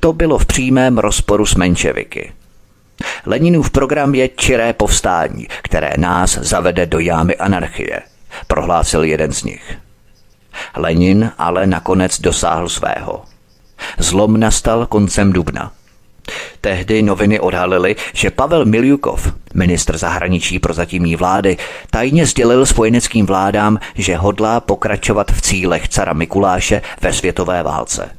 [0.00, 2.32] To bylo v přímém rozporu s menševiky.
[3.26, 8.02] Leninův program je čiré povstání, které nás zavede do jámy anarchie,
[8.46, 9.78] prohlásil jeden z nich.
[10.76, 13.22] Lenin ale nakonec dosáhl svého.
[13.98, 15.72] Zlom nastal koncem dubna–
[16.60, 21.56] Tehdy noviny odhalily, že Pavel Miljukov, ministr zahraničí pro zatímní vlády,
[21.90, 28.10] tajně sdělil spojeneckým vládám, že hodlá pokračovat v cílech cara Mikuláše ve světové válce.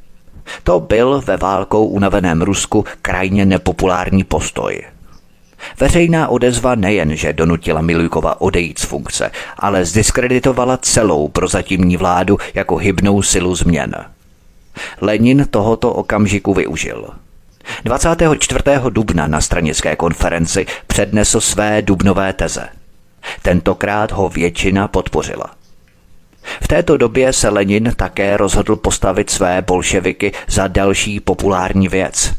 [0.63, 4.81] To byl ve válkou unaveném Rusku krajně nepopulární postoj.
[5.79, 12.75] Veřejná odezva nejen, že donutila Miljukova odejít z funkce, ale zdiskreditovala celou prozatímní vládu jako
[12.75, 13.95] hybnou silu změn.
[15.01, 17.07] Lenin tohoto okamžiku využil–
[17.83, 18.63] 24.
[18.89, 22.69] dubna na stranické konferenci přednesl své dubnové teze.
[23.41, 25.45] Tentokrát ho většina podpořila.
[26.61, 32.33] V této době se Lenin také rozhodl postavit své bolševiky za další populární věc.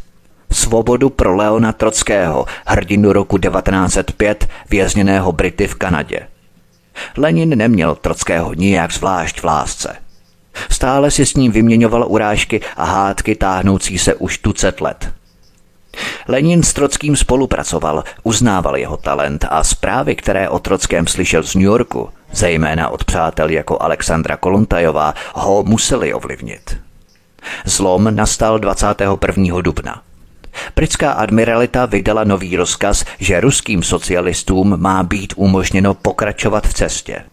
[0.53, 6.21] Svobodu pro Leona Trockého, hrdinu roku 1905, vězněného Brity v Kanadě.
[7.17, 9.97] Lenin neměl Trockého nijak zvlášť v lásce.
[10.71, 15.12] Stále si s ním vyměňoval urážky a hádky táhnoucí se už tucet let.
[16.29, 21.65] Lenin s Trockým spolupracoval, uznával jeho talent a zprávy, které o Trockém slyšel z New
[21.65, 26.77] Yorku, zejména od přátel jako Alexandra Kolontajová, ho museli ovlivnit.
[27.65, 29.61] Zlom nastal 21.
[29.61, 30.03] dubna.
[30.77, 37.25] Britská admiralita vydala nový rozkaz, že ruským socialistům má být umožněno pokračovat v cestě.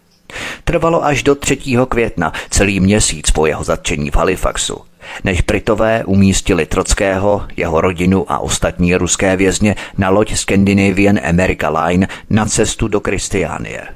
[0.63, 1.57] Trvalo až do 3.
[1.89, 4.81] května, celý měsíc po jeho zatčení v Halifaxu,
[5.23, 12.07] než Britové umístili Trockého, jeho rodinu a ostatní ruské vězně na loď Scandinavian America Line
[12.29, 13.87] na cestu do Kristiánie.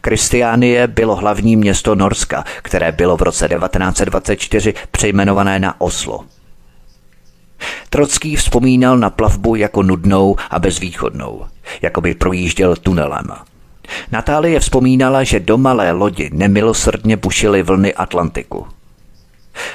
[0.00, 6.24] Kristiánie bylo hlavní město Norska, které bylo v roce 1924 přejmenované na Oslo.
[7.90, 11.46] Trocký vzpomínal na plavbu jako nudnou a bezvýchodnou,
[11.82, 13.26] jako by projížděl tunelem.
[14.12, 18.66] Natálie vzpomínala, že do malé lodi nemilosrdně bušily vlny Atlantiku.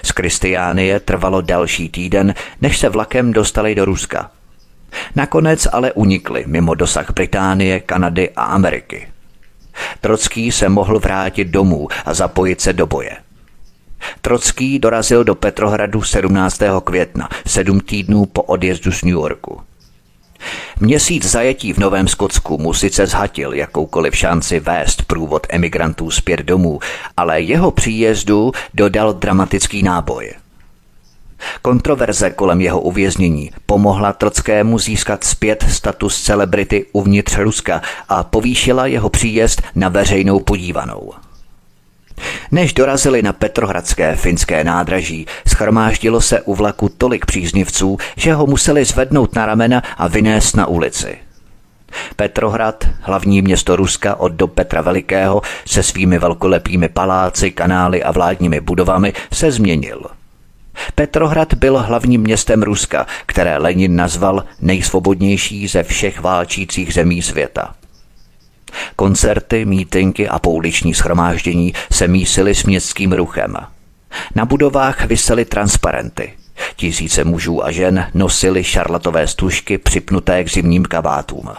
[0.04, 4.32] Z Kristiánie trvalo další týden, než se vlakem dostali do Ruska.
[5.16, 9.08] Nakonec ale unikli mimo dosah Británie, Kanady a Ameriky.
[10.02, 13.18] Trocký se mohl vrátit domů a zapojit se do boje.
[14.22, 16.62] Trocký dorazil do Petrohradu 17.
[16.84, 19.62] května, sedm týdnů po odjezdu z New Yorku.
[20.80, 26.80] Měsíc zajetí v Novém Skotsku mu sice zhatil jakoukoliv šanci vést průvod emigrantů zpět domů,
[27.18, 30.34] ale jeho příjezdu dodal dramatický náboj.
[31.62, 39.10] Kontroverze kolem jeho uvěznění pomohla Trockému získat zpět status celebrity uvnitř Ruska a povýšila jeho
[39.10, 41.14] příjezd na veřejnou podívanou.
[42.52, 48.86] Než dorazili na Petrohradské finské nádraží, schromáždilo se u vlaku tolik příznivců, že ho museli
[48.86, 51.18] zvednout na ramena a vynést na ulici.
[52.16, 58.60] Petrohrad, hlavní město Ruska od do Petra Velikého, se svými velkolepými paláci, kanály a vládními
[58.62, 60.02] budovami se změnil.
[60.96, 67.76] Petrohrad byl hlavním městem Ruska, které Lenin nazval nejsvobodnější ze všech válčících zemí světa.
[68.96, 73.58] Koncerty, mítinky a pouliční schromáždění se mísily s městským ruchem.
[74.36, 76.34] Na budovách visely transparenty.
[76.76, 81.50] Tisíce mužů a žen nosili šarlatové stužky připnuté k zimním kabátům.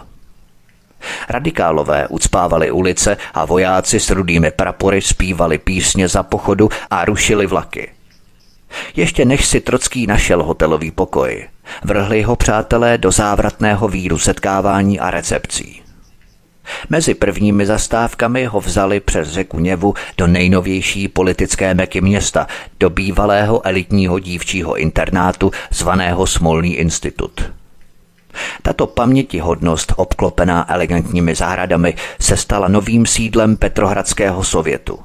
[1.29, 7.91] Radikálové ucpávali ulice a vojáci s rudými prapory zpívali písně za pochodu a rušili vlaky.
[8.97, 11.49] Ještě než si Trocký našel hotelový pokoj,
[11.85, 15.82] vrhli ho přátelé do závratného víru setkávání a recepcí.
[16.91, 22.47] Mezi prvními zastávkami ho vzali přes řeku Něvu do nejnovější politické meky města,
[22.81, 27.53] do bývalého elitního dívčího internátu zvaného Smolný institut.
[28.63, 34.99] Tato pamětihodnost, obklopená elegantními zahradami, se stala novým sídlem Petrohradského sovětu.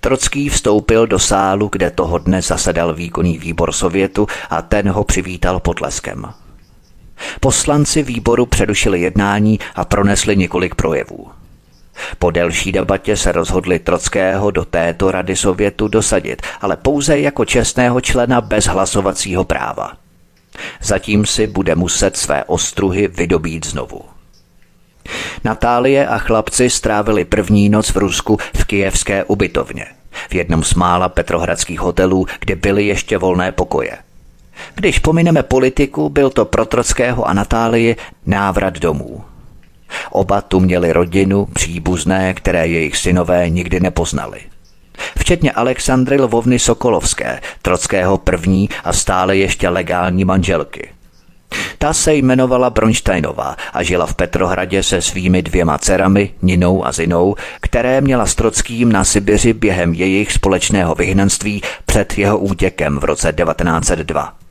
[0.00, 5.60] Trocký vstoupil do sálu, kde toho dne zasedal výkonný výbor sovětu a ten ho přivítal
[5.60, 6.26] potleskem.
[7.40, 11.28] Poslanci výboru přerušili jednání a pronesli několik projevů.
[12.18, 18.00] Po delší debatě se rozhodli Trockého do této rady Sovětu dosadit, ale pouze jako čestného
[18.00, 19.92] člena bez hlasovacího práva.
[20.82, 24.00] Zatím si bude muset své ostruhy vydobít znovu.
[25.44, 29.86] Natálie a chlapci strávili první noc v Rusku v kijevské ubytovně,
[30.30, 33.98] v jednom z mála petrohradských hotelů, kde byly ještě volné pokoje.
[34.74, 37.96] Když pomineme politiku, byl to pro Trockého a Natálii
[38.26, 39.24] návrat domů.
[40.10, 44.40] Oba tu měli rodinu, příbuzné, které jejich synové nikdy nepoznali.
[45.18, 50.88] Včetně Alexandry Lvovny Sokolovské, Trockého první a stále ještě legální manželky.
[51.78, 57.34] Ta se jmenovala Bronštejnová a žila v Petrohradě se svými dvěma dcerami, Ninou a Zinou,
[57.60, 63.32] které měla s Trockým na Sibiři během jejich společného vyhnanství před jeho útěkem v roce
[63.32, 64.47] 1902.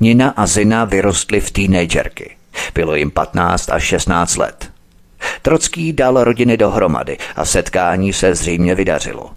[0.00, 2.36] Nina a Zina vyrostly v teenagerky.
[2.74, 4.70] Bylo jim 15 až 16 let.
[5.42, 9.30] Trocký dal rodiny dohromady a setkání se zřejmě vydařilo.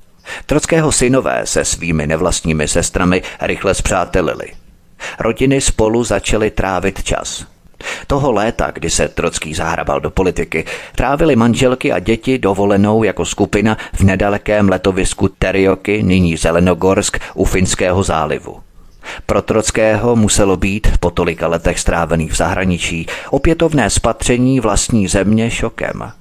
[0.45, 4.47] Trockého synové se svými nevlastními sestrami rychle zpřátelili.
[5.19, 7.45] Rodiny spolu začaly trávit čas.
[8.07, 10.65] Toho léta, kdy se Trocký zahrabal do politiky,
[10.95, 18.03] trávili manželky a děti dovolenou jako skupina v nedalekém letovisku Terioky, nyní Zelenogorsk, u Finského
[18.03, 18.61] zálivu.
[19.25, 26.11] Pro Trockého muselo být po tolika letech strávených v zahraničí opětovné spatření vlastní země šokem.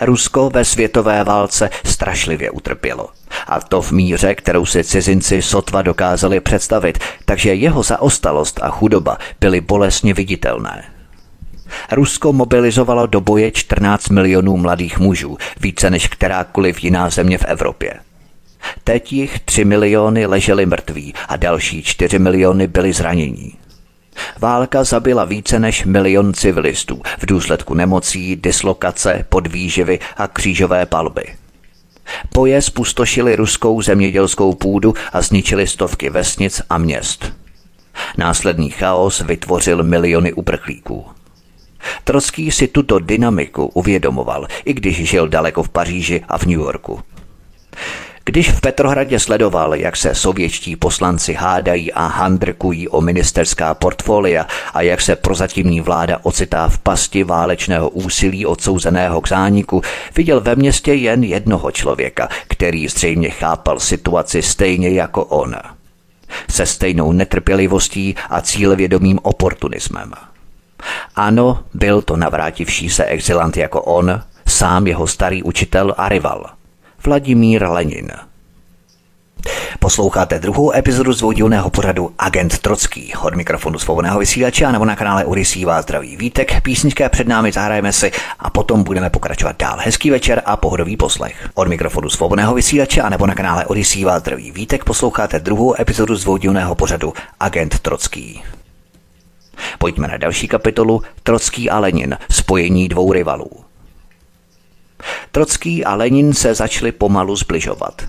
[0.00, 3.08] Rusko ve světové válce strašlivě utrpělo.
[3.46, 9.18] A to v míře, kterou si cizinci sotva dokázali představit, takže jeho zaostalost a chudoba
[9.40, 10.84] byly bolestně viditelné.
[11.92, 18.05] Rusko mobilizovalo do boje 14 milionů mladých mužů, více než kterákoliv jiná země v Evropě.
[18.84, 23.52] Teď jich 3 miliony leželi mrtví a další 4 miliony byli zranění.
[24.38, 31.24] Válka zabila více než milion civilistů v důsledku nemocí, dislokace, podvýživy a křížové palby.
[32.34, 37.32] Boje spustošili ruskou zemědělskou půdu a zničili stovky vesnic a měst.
[38.18, 41.06] Následný chaos vytvořil miliony uprchlíků.
[42.04, 47.00] Trocký si tuto dynamiku uvědomoval, i když žil daleko v Paříži a v New Yorku.
[48.28, 54.82] Když v Petrohradě sledoval, jak se sovětští poslanci hádají a handrkují o ministerská portfolia a
[54.82, 59.82] jak se prozatímní vláda ocitá v pasti válečného úsilí odsouzeného k zániku,
[60.16, 65.56] viděl ve městě jen jednoho člověka, který zřejmě chápal situaci stejně jako on.
[66.50, 70.12] Se stejnou netrpělivostí a cílevědomým oportunismem.
[71.16, 76.46] Ano, byl to navrátivší se exilant jako on, sám jeho starý učitel a rival–
[77.06, 78.10] Vladimír Lenin.
[79.78, 83.12] Posloucháte druhou epizodu z vodilného pořadu Agent Trocký.
[83.22, 86.62] Od mikrofonu svobodného vysílače a nebo na kanále Odisí vás zdraví vítek.
[86.62, 89.78] Písnička před námi zahrajeme si a potom budeme pokračovat dál.
[89.80, 91.48] Hezký večer a pohodový poslech.
[91.54, 94.84] Od mikrofonu svobodného vysílače a nebo na kanále Odisí vás zdraví vítek.
[94.84, 98.42] Posloucháte druhou epizodu z vodilného pořadu Agent Trocký.
[99.78, 103.65] Pojďme na další kapitolu Trocký a Lenin, spojení dvou rivalů.
[105.32, 108.02] Trocký a Lenin se začali pomalu zbližovat.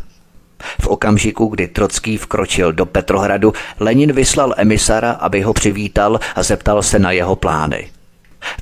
[0.81, 6.83] V okamžiku, kdy Trocký vkročil do Petrohradu, Lenin vyslal emisara, aby ho přivítal a zeptal
[6.83, 7.87] se na jeho plány.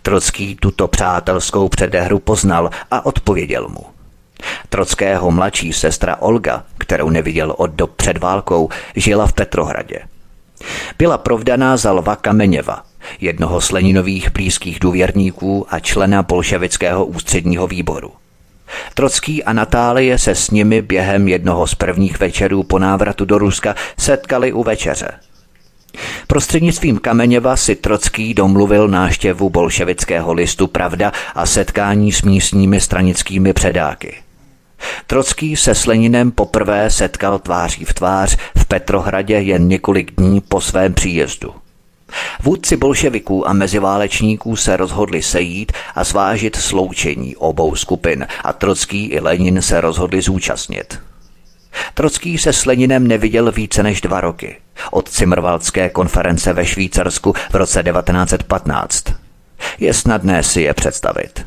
[0.01, 3.85] Trocký tuto přátelskou předehru poznal a odpověděl mu.
[4.69, 9.99] Trockého mladší sestra Olga, kterou neviděl od dob před válkou, žila v Petrohradě.
[10.97, 12.83] Byla provdaná za Lva Kameněva,
[13.21, 18.11] jednoho z Leninových blízkých důvěrníků a člena bolševického ústředního výboru.
[18.93, 23.75] Trocký a Natálie se s nimi během jednoho z prvních večerů po návratu do Ruska
[23.97, 25.11] setkali u večeře.
[26.27, 34.15] Prostřednictvím Kameněva si Trocký domluvil náštěvu bolševického listu Pravda a setkání s místními stranickými předáky.
[35.07, 40.61] Trocký se s Leninem poprvé setkal tváří v tvář v Petrohradě jen několik dní po
[40.61, 41.64] svém příjezdu.
[42.43, 49.19] Vůdci bolševiků a meziválečníků se rozhodli sejít a zvážit sloučení obou skupin a Trocký i
[49.19, 50.99] Lenin se rozhodli zúčastnit.
[51.93, 54.57] Trocký se s Leninem neviděl více než dva roky.
[54.91, 59.03] Od Cimrvaldské konference ve Švýcarsku v roce 1915.
[59.79, 61.45] Je snadné si je představit.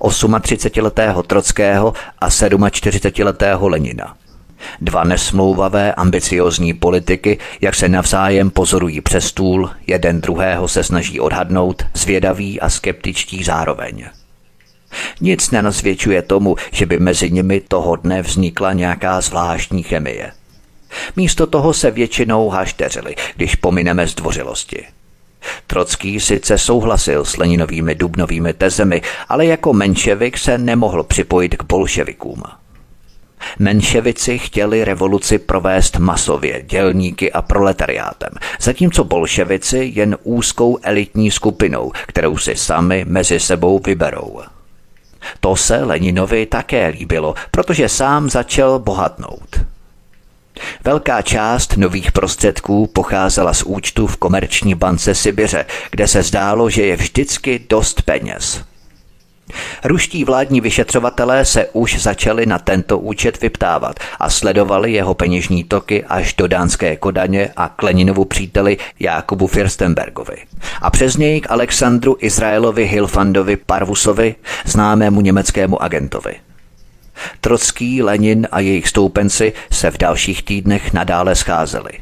[0.00, 4.16] 38-letého Trockého a 47-letého Lenina.
[4.80, 11.82] Dva nesmlouvavé ambiciozní politiky, jak se navzájem pozorují přes stůl, jeden druhého se snaží odhadnout,
[11.94, 14.04] zvědaví a skeptičtí zároveň.
[15.20, 20.32] Nic nenasvědčuje tomu, že by mezi nimi toho dne vznikla nějaká zvláštní chemie.
[21.16, 24.86] Místo toho se většinou hašteřili, když pomineme zdvořilosti.
[25.66, 32.42] Trocký sice souhlasil s Leninovými dubnovými tezemi, ale jako menševik se nemohl připojit k bolševikům.
[33.58, 38.30] Menševici chtěli revoluci provést masově, dělníky a proletariátem,
[38.60, 44.40] zatímco bolševici jen úzkou elitní skupinou, kterou si sami mezi sebou vyberou.
[45.40, 49.60] To se Leninovi také líbilo, protože sám začal bohatnout.
[50.84, 56.82] Velká část nových prostředků pocházela z účtu v komerční bance Sibiře, kde se zdálo, že
[56.82, 58.69] je vždycky dost peněz.
[59.84, 66.04] Ruští vládní vyšetřovatelé se už začali na tento účet vyptávat a sledovali jeho peněžní toky
[66.04, 70.36] až do dánské Kodaně a Kleninovu příteli Jákubu Firstenbergovi.
[70.82, 74.34] A přes něj k Alexandru Izraelovi Hilfandovi Parvusovi,
[74.64, 76.34] známému německému agentovi.
[77.40, 81.92] Trocký, Lenin a jejich stoupenci se v dalších týdnech nadále scházeli.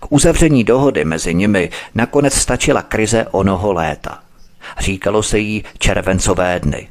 [0.00, 4.23] K uzavření dohody mezi nimi nakonec stačila krize onoho léta.
[4.78, 6.88] Říkalo se jí červencové dny.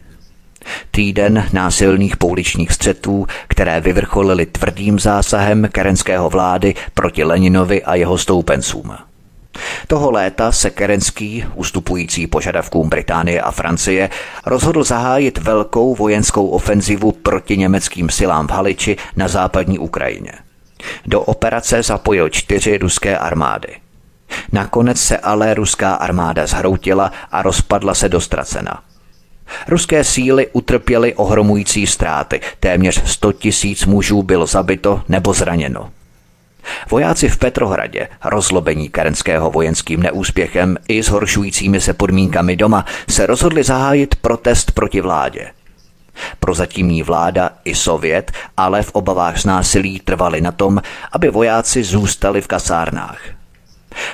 [0.91, 8.95] Týden násilných pouličních střetů, které vyvrcholily tvrdým zásahem kerenského vlády proti Leninovi a jeho stoupencům.
[9.88, 14.09] Toho léta se Kerenský, ustupující požadavkům Británie a Francie,
[14.45, 20.32] rozhodl zahájit velkou vojenskou ofenzivu proti německým silám v Haliči na západní Ukrajině.
[21.05, 23.83] Do operace zapojil čtyři ruské armády.
[24.52, 28.84] Nakonec se ale ruská armáda zhroutila a rozpadla se do ztracena.
[29.68, 35.90] Ruské síly utrpěly ohromující ztráty, téměř 100 tisíc mužů bylo zabito nebo zraněno.
[36.90, 44.16] Vojáci v Petrohradě, rozlobení Kerenského vojenským neúspěchem i zhoršujícími se podmínkami doma, se rozhodli zahájit
[44.16, 45.52] protest proti vládě.
[46.40, 50.82] Prozatímní vláda i Sovět ale v obavách z násilí trvali na tom,
[51.12, 53.20] aby vojáci zůstali v kasárnách.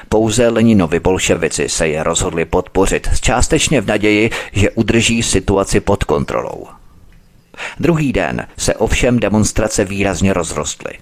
[0.10, 6.68] Pouze Leninovi bolševici se je rozhodli podpořit, částečně v naději, že udrží situaci pod kontrolou.
[7.80, 10.94] Druhý den se ovšem demonstrace výrazně rozrostly.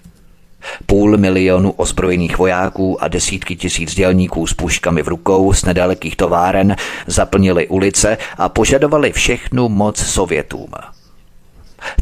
[0.85, 6.75] Půl milionu ozbrojených vojáků a desítky tisíc dělníků s puškami v rukou z nedalekých továren
[7.07, 10.71] zaplnili ulice a požadovali všechnu moc Sovětům.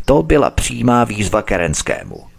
[0.05, 2.34] To byla přímá výzva Kerenskému.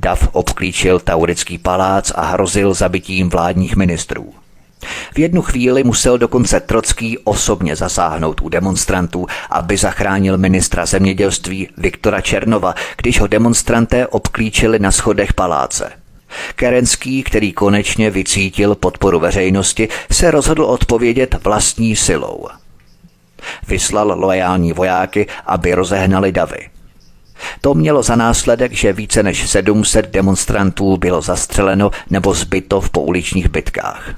[0.00, 4.32] Dav obklíčil Taurický palác a hrozil zabitím vládních ministrů.
[5.14, 12.20] V jednu chvíli musel dokonce Trocký osobně zasáhnout u demonstrantů, aby zachránil ministra zemědělství Viktora
[12.20, 15.92] Černova, když ho demonstranté obklíčili na schodech paláce.
[16.54, 22.46] Kerenský, který konečně vycítil podporu veřejnosti, se rozhodl odpovědět vlastní silou.
[23.68, 26.75] Vyslal loajální vojáky, aby rozehnali davy.
[27.60, 33.48] To mělo za následek, že více než 700 demonstrantů bylo zastřeleno nebo zbyto v pouličních
[33.48, 34.14] bitkách.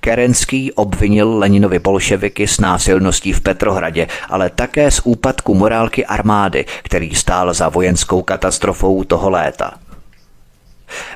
[0.00, 7.14] Kerenský obvinil Leninovi bolševiky s násilností v Petrohradě, ale také z úpadku morálky armády, který
[7.14, 9.74] stál za vojenskou katastrofou toho léta.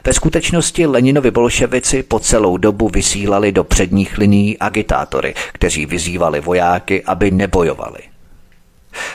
[0.04, 7.02] Ve skutečnosti Leninovi bolševici po celou dobu vysílali do předních liní agitátory, kteří vyzývali vojáky,
[7.02, 8.11] aby nebojovali.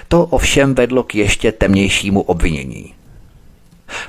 [0.08, 2.94] To ovšem vedlo k ještě temnějšímu obvinění.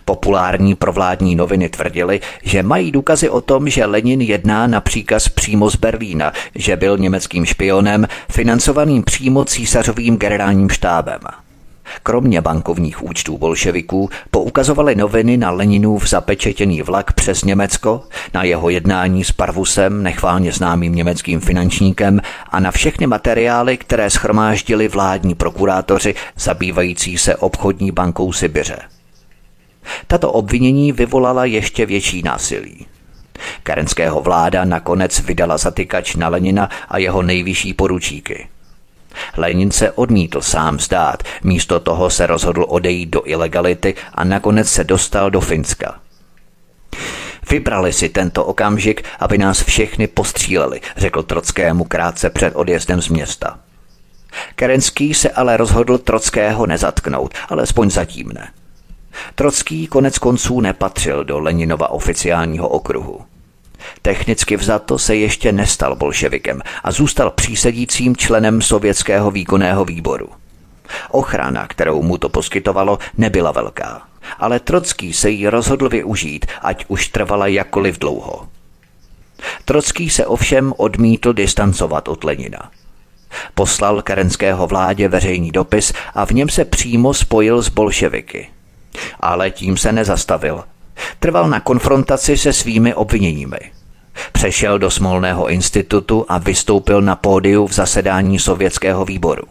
[0.04, 5.70] Populární provládní noviny tvrdili, že mají důkazy o tom, že Lenin jedná na příkaz přímo
[5.70, 11.20] z Berlína, že byl německým špionem financovaným přímo císařovým generálním štábem.
[12.02, 18.02] Kromě bankovních účtů bolševiků poukazovaly noviny na Leninův zapečetěný vlak přes Německo,
[18.34, 22.20] na jeho jednání s Parvusem, nechválně známým německým finančníkem,
[22.50, 28.78] a na všechny materiály, které schromáždili vládní prokurátoři zabývající se obchodní bankou Sibiře.
[30.06, 32.86] Tato obvinění vyvolala ještě větší násilí.
[33.62, 38.48] Karenského vláda nakonec vydala zatykač na Lenina a jeho nejvyšší poručíky.
[39.36, 44.84] Lenin se odmítl sám zdát, místo toho se rozhodl odejít do ilegality a nakonec se
[44.84, 46.00] dostal do Finska.
[47.50, 53.58] Vybrali si tento okamžik, aby nás všechny postříleli, řekl Trockému krátce před odjezdem z města.
[54.54, 58.52] Kerenský se ale rozhodl Trockého nezatknout, alespoň zatím ne.
[59.34, 63.20] Trocký konec konců nepatřil do Leninova oficiálního okruhu.
[64.02, 70.28] Technicky vzato se ještě nestal bolševikem a zůstal přísedícím členem sovětského výkonného výboru.
[71.10, 74.02] Ochrana, kterou mu to poskytovalo, nebyla velká,
[74.38, 78.48] ale Trocký se jí rozhodl využít, ať už trvala jakkoliv dlouho.
[79.64, 82.70] Trocký se ovšem odmítl distancovat od Lenina.
[83.54, 88.48] Poslal kerenského vládě veřejný dopis a v něm se přímo spojil s bolševiky.
[89.20, 90.64] Ale tím se nezastavil.
[91.18, 93.58] Trval na konfrontaci se svými obviněními.
[94.32, 99.42] Přešel do Smolného institutu a vystoupil na pódiu v zasedání sovětského výboru.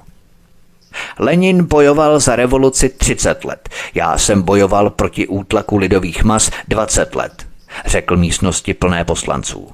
[1.20, 3.70] Lenin bojoval za revoluci 30 let.
[3.96, 7.48] Já jsem bojoval proti útlaku lidových mas 20 let,
[7.86, 9.72] řekl místnosti plné poslanců.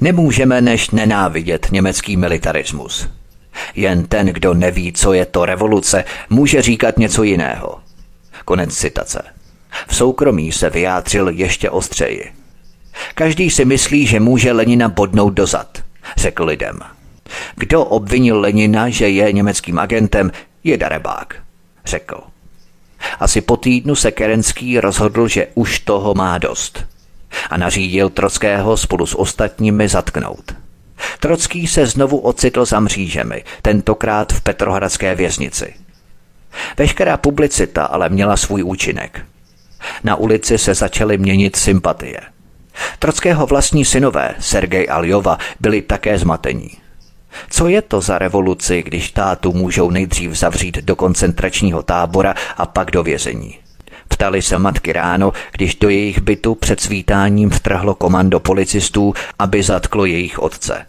[0.00, 3.08] Nemůžeme než nenávidět německý militarismus.
[3.74, 7.78] Jen ten, kdo neví, co je to revoluce, může říkat něco jiného.
[8.44, 9.22] Konec citace.
[9.88, 12.32] V soukromí se vyjádřil ještě ostřeji.
[13.14, 15.82] Každý si myslí, že může Lenina bodnout dozad,
[16.16, 16.78] řekl lidem.
[17.56, 20.32] Kdo obvinil Lenina, že je německým agentem,
[20.64, 21.42] je darebák,
[21.84, 22.20] řekl.
[23.20, 26.84] Asi po týdnu se Kerenský rozhodl, že už toho má dost
[27.50, 30.54] a nařídil Trockého spolu s ostatními zatknout.
[31.20, 35.74] Trocký se znovu ocitl za mřížemi, tentokrát v Petrohradské věznici.
[36.78, 39.26] Veškerá publicita ale měla svůj účinek.
[40.04, 42.20] Na ulici se začaly měnit sympatie.
[42.98, 46.70] Trockého vlastní synové, Sergej Aljova, byli také zmatení.
[47.50, 52.90] Co je to za revoluci, když tátu můžou nejdřív zavřít do koncentračního tábora a pak
[52.90, 53.58] do vězení?
[54.08, 60.04] Ptali se matky ráno, když do jejich bytu před svítáním vtrhlo komando policistů, aby zatklo
[60.04, 60.86] jejich otce.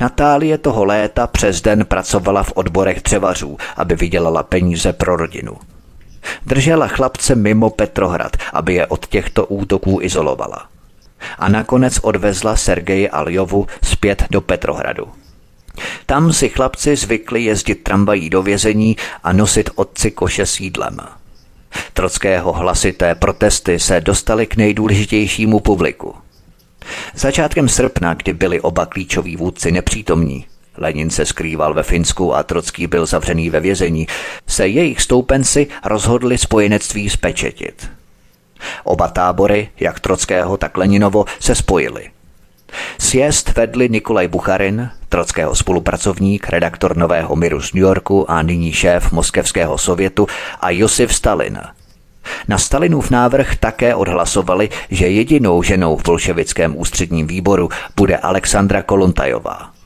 [0.00, 5.52] Natálie toho léta přes den pracovala v odborech dřevařů, aby vydělala peníze pro rodinu.
[6.46, 10.68] Držela chlapce mimo Petrohrad, aby je od těchto útoků izolovala
[11.38, 15.08] a nakonec odvezla Sergeji Aljovu zpět do Petrohradu.
[16.06, 20.98] Tam si chlapci zvykli jezdit tramvají do vězení a nosit otci koše s jídlem.
[21.92, 26.14] Trockého hlasité protesty se dostaly k nejdůležitějšímu publiku.
[27.14, 30.46] Začátkem srpna, kdy byli oba klíčoví vůdci nepřítomní,
[30.78, 34.06] Lenin se skrýval ve Finsku a Trocký byl zavřený ve vězení,
[34.46, 37.90] se jejich stoupenci rozhodli spojenectví spečetit.
[38.84, 42.10] Oba tábory, jak Trockého, tak Leninovo, se spojili.
[42.98, 49.12] Sjezd vedli Nikolaj Bucharin, Trockého spolupracovník, redaktor Nového miru z New Yorku a nyní šéf
[49.12, 50.26] Moskevského sovětu
[50.60, 51.60] a Josif Stalin.
[52.48, 59.77] Na Stalinův návrh také odhlasovali, že jedinou ženou v bolševickém ústředním výboru bude Alexandra Kolontajová.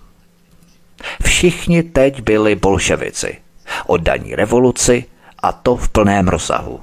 [1.24, 3.38] Všichni teď byli bolševici,
[3.86, 5.05] oddaní revoluci
[5.42, 6.80] a to v plném rozsahu.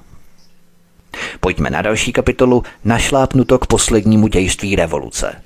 [1.40, 5.44] Pojďme na další kapitolu Našlápnuto k poslednímu dějství revoluce.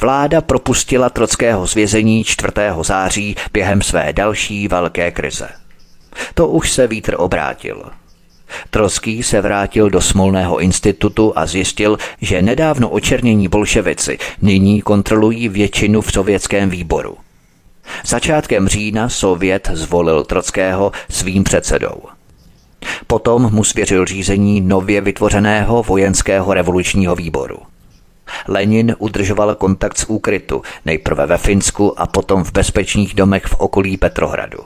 [0.00, 2.52] Vláda propustila Trockého z vězení 4.
[2.82, 5.48] září během své další velké krize.
[6.34, 7.90] To už se vítr obrátil.
[8.70, 16.00] Trocký se vrátil do Smolného institutu a zjistil, že nedávno očernění bolševici nyní kontrolují většinu
[16.00, 17.16] v sovětském výboru.
[18.04, 22.02] Začátkem října Sovět zvolil Trockého svým předsedou.
[23.06, 27.56] Potom mu svěřil řízení nově vytvořeného vojenského revolučního výboru.
[28.48, 33.96] Lenin udržoval kontakt s úkrytu, nejprve ve Finsku a potom v bezpečných domech v okolí
[33.96, 34.58] Petrohradu.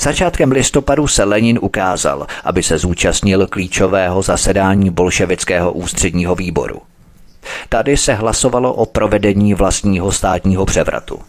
[0.00, 6.82] Začátkem listopadu se Lenin ukázal, aby se zúčastnil klíčového zasedání bolševického ústředního výboru.
[7.68, 11.20] Tady se hlasovalo o provedení vlastního státního převratu.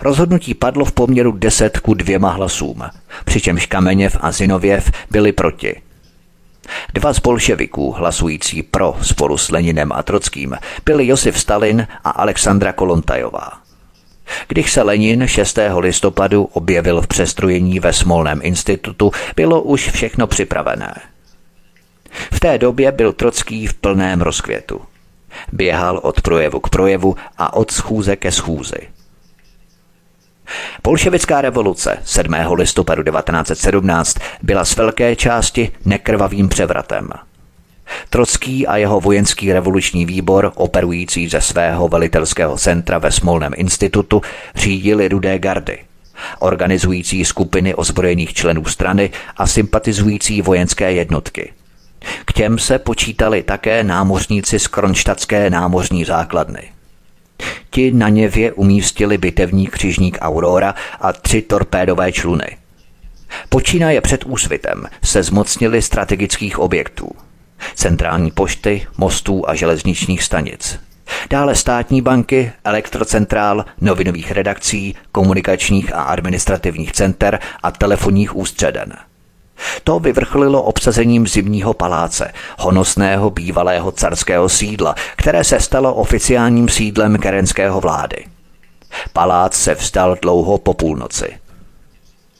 [0.00, 2.82] Rozhodnutí padlo v poměru 10 ku dvěma hlasům,
[3.24, 5.82] přičemž Kameněv a Zinověv byli proti.
[6.94, 12.72] Dva z bolševiků hlasující pro spolu s Leninem a Trockým byli Josif Stalin a Alexandra
[12.72, 13.59] Kolontajová.
[14.48, 15.58] Když se Lenin 6.
[15.78, 20.94] listopadu objevil v přestrojení ve Smolném institutu, bylo už všechno připravené.
[22.32, 24.80] V té době byl Trocký v plném rozkvětu.
[25.52, 28.88] Běhal od projevu k projevu a od schůze ke schůzi.
[30.82, 32.34] Bolševická revoluce 7.
[32.52, 37.10] listopadu 1917 byla z velké části nekrvavým převratem.
[38.10, 44.22] Trocký a jeho vojenský revoluční výbor, operující ze svého velitelského centra ve Smolném institutu,
[44.54, 45.78] řídili rudé gardy,
[46.38, 51.52] organizující skupiny ozbrojených členů strany a sympatizující vojenské jednotky.
[52.24, 56.62] K těm se počítali také námořníci z kronštatské námořní základny.
[57.70, 62.56] Ti na něvě umístili bitevní křižník Aurora a tři torpédové čluny.
[63.48, 67.10] Počínaje před úsvitem se zmocnili strategických objektů.
[67.74, 70.80] Centrální pošty, mostů a železničních stanic.
[71.30, 78.92] Dále státní banky, elektrocentrál, novinových redakcí, komunikačních a administrativních center a telefonních ústředen–
[79.84, 87.80] to vyvrcholilo obsazením zimního paláce, honosného bývalého carského sídla, které se stalo oficiálním sídlem kerenského
[87.80, 88.24] vlády.
[89.12, 91.38] Palác se vstal dlouho po půlnoci.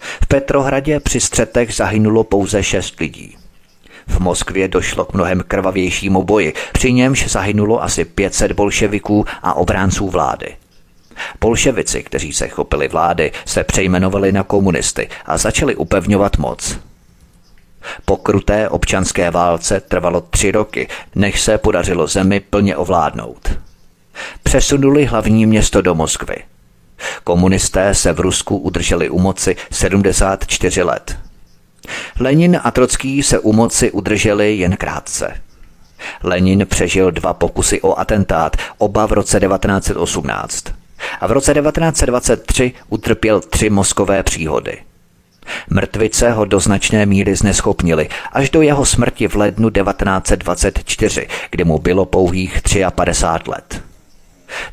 [0.00, 3.36] V Petrohradě při střetech zahynulo pouze šest lidí.
[4.10, 10.08] V Moskvě došlo k mnohem krvavějšímu boji, při němž zahynulo asi 500 bolševiků a obránců
[10.08, 10.56] vlády.
[11.40, 16.78] Bolševici, kteří se chopili vlády, se přejmenovali na komunisty a začali upevňovat moc.
[18.04, 23.58] Po kruté občanské válce trvalo tři roky, než se podařilo zemi plně ovládnout.
[24.42, 26.36] Přesunuli hlavní město do Moskvy.
[27.24, 31.29] Komunisté se v Rusku udrželi u moci 74 let.
[32.20, 35.40] Lenin a Trocký se u moci udrželi jen krátce.
[36.22, 40.64] Lenin přežil dva pokusy o atentát, oba v roce 1918.
[41.20, 44.78] A v roce 1923 utrpěl tři mozkové příhody–
[45.70, 51.78] Mrtvice ho do značné míry zneschopnili až do jeho smrti v lednu 1924, kdy mu
[51.78, 52.60] bylo pouhých
[52.94, 53.82] 53 let.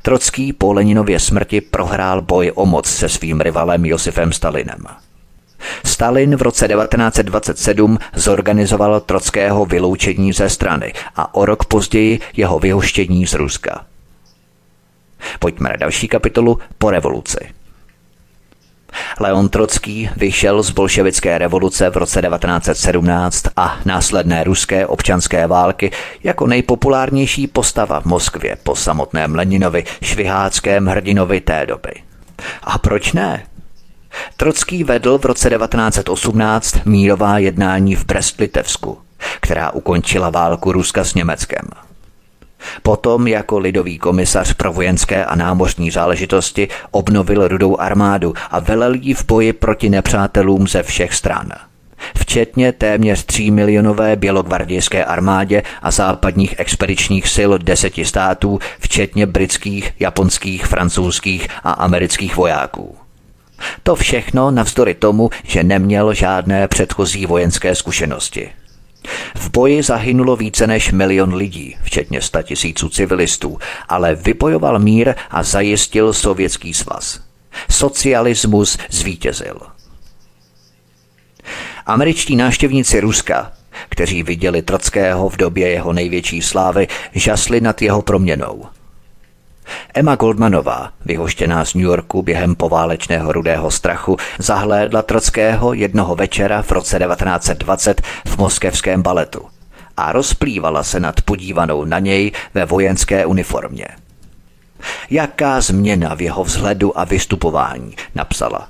[0.02, 4.86] Trocký po Leninově smrti prohrál boj o moc se svým rivalem Josifem Stalinem.
[5.86, 13.28] Stalin v roce 1927 zorganizoval Trockého vyloučení ze strany a o rok později jeho vyhoštění
[13.28, 13.86] z Ruska.
[15.40, 17.58] Pojďme na další kapitolu po revoluci.
[19.20, 25.92] Leon Trocký vyšel z bolševické revoluce v roce 1917 a následné ruské občanské války
[26.24, 31.94] jako nejpopulárnější postava v Moskvě po samotném Leninovi, šviháckém hrdinovi té doby.
[32.64, 33.44] A proč ne?
[34.38, 38.98] Trocký vedl v roce 1918 mírová jednání v Brest-Litevsku,
[39.42, 41.68] která ukončila válku Ruska s Německem.
[42.84, 49.14] Potom jako lidový komisař pro vojenské a námořní záležitosti obnovil rudou armádu a velel jí
[49.14, 51.50] v boji proti nepřátelům ze všech stran
[52.18, 60.66] včetně téměř 3 milionové bělogvardijské armádě a západních expedičních sil deseti států, včetně britských, japonských,
[60.66, 63.07] francouzských a amerických vojáků.
[63.84, 68.50] To všechno navzdory tomu, že neměl žádné předchozí vojenské zkušenosti.
[69.36, 73.58] V boji zahynulo více než milion lidí, včetně sta tisíců civilistů,
[73.90, 77.20] ale vybojoval mír a zajistil Sovětský svaz.
[77.72, 79.60] Socialismus zvítězil.
[81.86, 83.52] Američtí návštěvníci Ruska,
[83.90, 88.66] kteří viděli Trockého v době jeho největší slávy, žasli nad jeho proměnou–
[89.94, 96.72] Emma Goldmanová, vyhoštěná z New Yorku během poválečného rudého strachu, zahlédla Trockého jednoho večera v
[96.72, 99.46] roce 1920 v moskevském baletu
[99.98, 103.88] a rozplývala se nad podívanou na něj ve vojenské uniformě.
[105.10, 108.68] Jaká změna v jeho vzhledu a vystupování, napsala.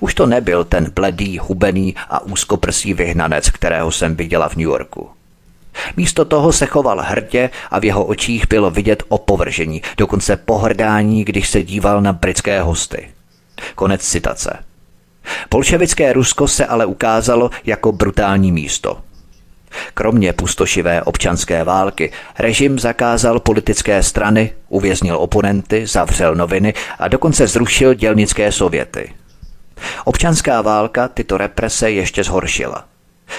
[0.00, 5.10] Už to nebyl ten bledý, hubený a úzkoprsý vyhnanec, kterého jsem viděla v New Yorku.
[5.96, 11.48] Místo toho se choval hrdě a v jeho očích bylo vidět opovržení, dokonce pohrdání, když
[11.48, 13.08] se díval na britské hosty.
[13.74, 14.58] Konec citace.
[15.50, 18.98] Bolševické Rusko se ale ukázalo jako brutální místo.
[19.94, 27.94] Kromě pustošivé občanské války režim zakázal politické strany, uvěznil oponenty, zavřel noviny a dokonce zrušil
[27.94, 29.12] dělnické sověty.
[30.04, 32.84] Občanská válka tyto represe ještě zhoršila–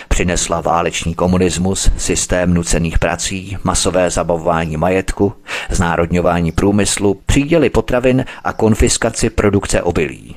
[0.08, 5.34] Přinesla válečný komunismus, systém nucených prací, masové zabavování majetku,
[5.70, 10.36] znárodňování průmyslu, příděly potravin a konfiskaci produkce obilí.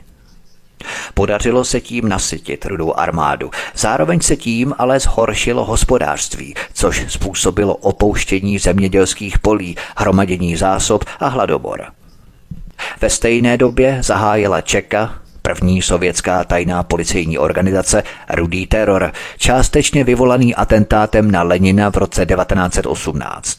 [1.15, 8.59] Podařilo se tím nasytit rudou armádu, zároveň se tím ale zhoršilo hospodářství, což způsobilo opouštění
[8.59, 11.85] zemědělských polí, hromadění zásob a hladobor.
[13.01, 21.31] Ve stejné době zahájila Čeka, první sovětská tajná policejní organizace Rudý teror, částečně vyvolaný atentátem
[21.31, 23.59] na Lenina v roce 1918.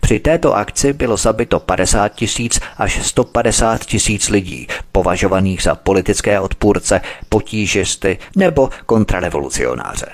[0.00, 7.00] Při této akci bylo zabito 50 tisíc až 150 tisíc lidí, považovaných za politické odpůrce,
[7.28, 10.06] potížisty nebo kontrarevolucionáře.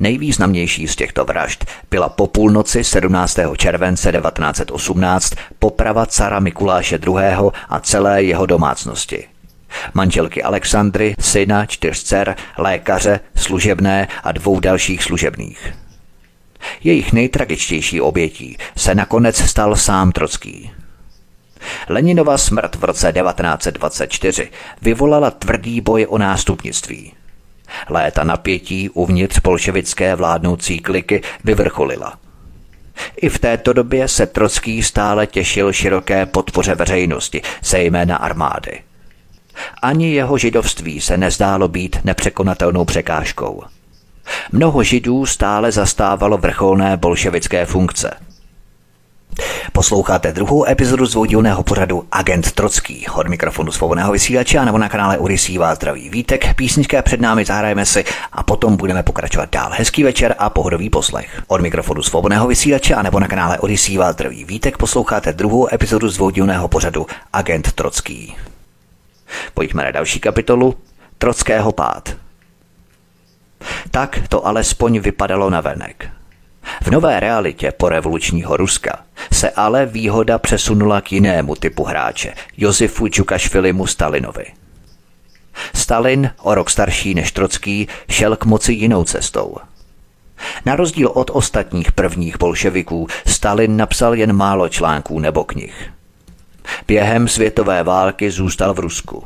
[0.00, 3.38] Nejvýznamnější z těchto vražd byla po půlnoci 17.
[3.56, 7.14] července 1918 poprava cara Mikuláše II.
[7.68, 9.29] a celé jeho domácnosti.
[9.94, 15.74] Manželky Alexandry, syna, čtyř dcer, lékaře, služebné a dvou dalších služebných.
[16.84, 20.70] Jejich nejtragičtější obětí se nakonec stal sám Trocký.
[21.88, 24.50] Leninova smrt v roce 1924
[24.82, 27.12] vyvolala tvrdý boj o nástupnictví.
[27.88, 32.18] Léta napětí uvnitř bolševické vládnoucí kliky vyvrcholila.
[33.16, 38.80] I v této době se Trocký stále těšil široké podpoře veřejnosti, zejména armády.
[39.82, 43.62] Ani jeho židovství se nezdálo být nepřekonatelnou překážkou.
[44.52, 48.10] Mnoho židů stále zastávalo vrcholné bolševické funkce–
[49.72, 54.88] Posloucháte druhou epizodu z vodilného pořadu Agent Trocký od mikrofonu svobodného vysílače a nebo na
[54.88, 56.54] kanále Odisí vás zdraví vítek.
[56.54, 59.70] Písnička před námi zahrajeme si a potom budeme pokračovat dál.
[59.74, 61.42] Hezký večer a pohodový poslech.
[61.46, 66.08] Od mikrofonu svobodného vysílače a nebo na kanále Odisí vás zdraví vítek posloucháte druhou epizodu
[66.08, 68.36] z vodilného pořadu Agent Trocký.
[69.54, 70.76] Pojďme na další kapitolu
[71.18, 72.16] Trockého pád.
[73.90, 76.10] Tak to alespoň vypadalo na venek.
[76.82, 78.98] V nové realitě po revolučního Ruska
[79.32, 84.46] se ale výhoda přesunula k jinému typu hráče, Josefu Čukašvilimu Stalinovi.
[85.74, 89.56] Stalin, o rok starší než Trocký, šel k moci jinou cestou.
[90.66, 95.90] Na rozdíl od ostatních prvních bolševiků, Stalin napsal jen málo článků nebo knih.
[96.86, 99.24] Během světové války zůstal v Rusku.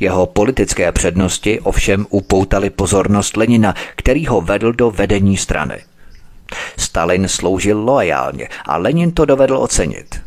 [0.00, 5.78] Jeho politické přednosti ovšem upoutali pozornost Lenina, který ho vedl do vedení strany.
[6.76, 10.20] Stalin sloužil loajálně a Lenin to dovedl ocenit.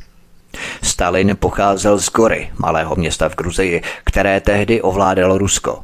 [0.81, 5.83] Stalin pocházel z Gory, malého města v Gruzii, které tehdy ovládalo Rusko.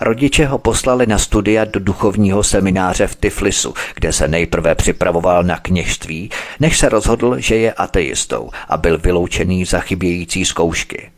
[0.00, 5.58] Rodiče ho poslali na studia do duchovního semináře v Tiflisu, kde se nejprve připravoval na
[5.58, 11.10] kněžství, než se rozhodl, že je ateistou a byl vyloučený za chybějící zkoušky.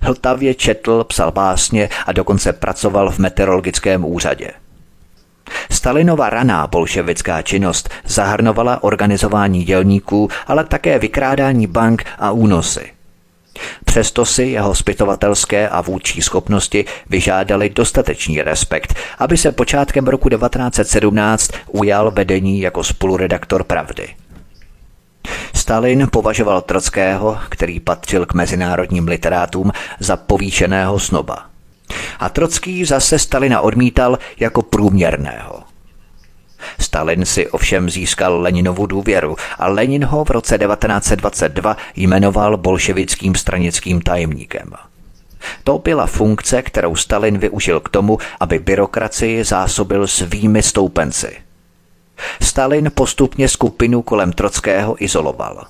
[0.00, 4.50] Hltavě četl, psal básně a dokonce pracoval v meteorologickém úřadě–
[5.70, 12.95] Stalinova raná bolševická činnost zahrnovala organizování dělníků, ale také vykrádání bank a únosy.
[13.84, 21.50] Přesto si jeho zpytovatelské a vůdčí schopnosti vyžádali dostatečný respekt, aby se počátkem roku 1917
[21.66, 24.08] ujal vedení jako spoluredaktor Pravdy.
[25.54, 31.46] Stalin považoval Trockého, který patřil k mezinárodním literátům, za povýšeného snoba–
[32.18, 35.62] a Trocký zase Stalina odmítal jako průměrného.
[36.80, 44.00] Stalin si ovšem získal Leninovu důvěru a Lenin ho v roce 1922 jmenoval bolševickým stranickým
[44.00, 44.72] tajemníkem.
[45.64, 51.36] To byla funkce, kterou Stalin využil k tomu, aby byrokracii zásobil svými stoupenci.
[52.42, 55.66] Stalin postupně skupinu kolem Trockého izoloval.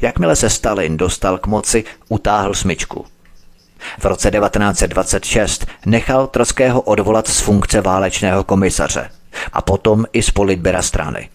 [0.00, 3.06] Jakmile se Stalin dostal k moci, utáhl smyčku–
[3.98, 9.10] v roce 1926 nechal Trockého odvolat z funkce válečného komisaře
[9.52, 11.28] a potom i z politbera strany.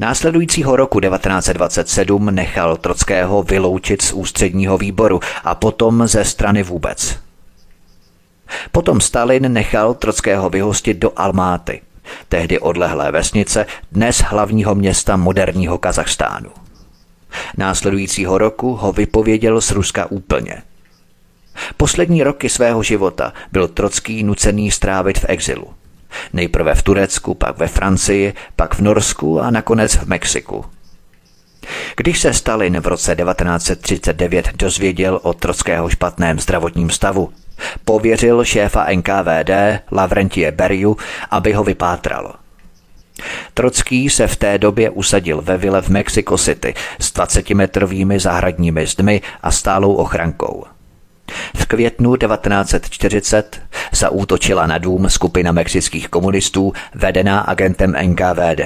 [0.00, 7.18] Následujícího roku 1927 nechal Trockého vyloučit z ústředního výboru a potom ze strany vůbec.
[8.72, 11.82] Potom Stalin nechal Trockého vyhostit do Almáty,
[12.28, 16.50] tehdy odlehlé vesnice, dnes hlavního města moderního Kazachstánu.
[17.56, 20.62] Následujícího roku ho vypověděl z Ruska úplně–
[21.76, 25.74] Poslední roky svého života byl Trocký nucený strávit v exilu.
[26.32, 30.64] Nejprve v Turecku, pak ve Francii, pak v Norsku a nakonec v Mexiku.
[31.96, 37.32] Když se Stalin v roce 1939 dozvěděl o Trockého špatném zdravotním stavu,
[37.84, 39.50] pověřil šéfa NKVD
[39.90, 40.96] Lavrentie Beriu,
[41.30, 42.34] aby ho vypátral.
[43.54, 49.20] Trocký se v té době usadil ve vile v Mexico City s 20-metrovými zahradními zdmi
[49.42, 50.64] a stálou ochrankou.
[51.56, 53.60] V květnu 1940
[53.92, 58.60] zaútočila na dům skupina mexických komunistů vedená agentem NKVD.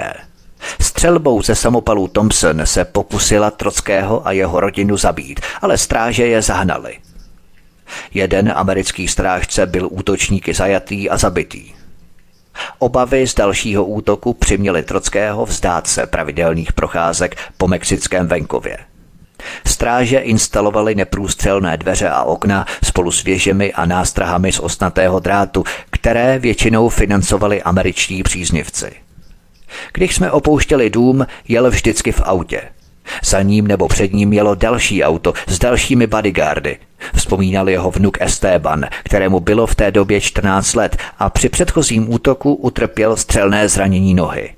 [0.80, 6.98] Střelbou ze samopalů Thompson se pokusila Trockého a jeho rodinu zabít, ale stráže je zahnali.
[8.14, 11.72] Jeden americký strážce byl útočníky zajatý a zabitý.
[12.78, 18.78] Obavy z dalšího útoku přiměly Trockého vzdát se pravidelných procházek po mexickém venkově.
[19.66, 26.38] Stráže instalovaly neprůstřelné dveře a okna spolu s věžemi a nástrahami z osnatého drátu, které
[26.38, 28.92] většinou financovali američtí příznivci.
[29.92, 32.62] Když jsme opouštěli dům, jel vždycky v autě.
[33.24, 36.78] Za ním nebo před ním jelo další auto s dalšími bodyguardy.
[37.14, 42.54] Vzpomínal jeho vnuk Esteban, kterému bylo v té době 14 let a při předchozím útoku
[42.54, 44.54] utrpěl střelné zranění nohy.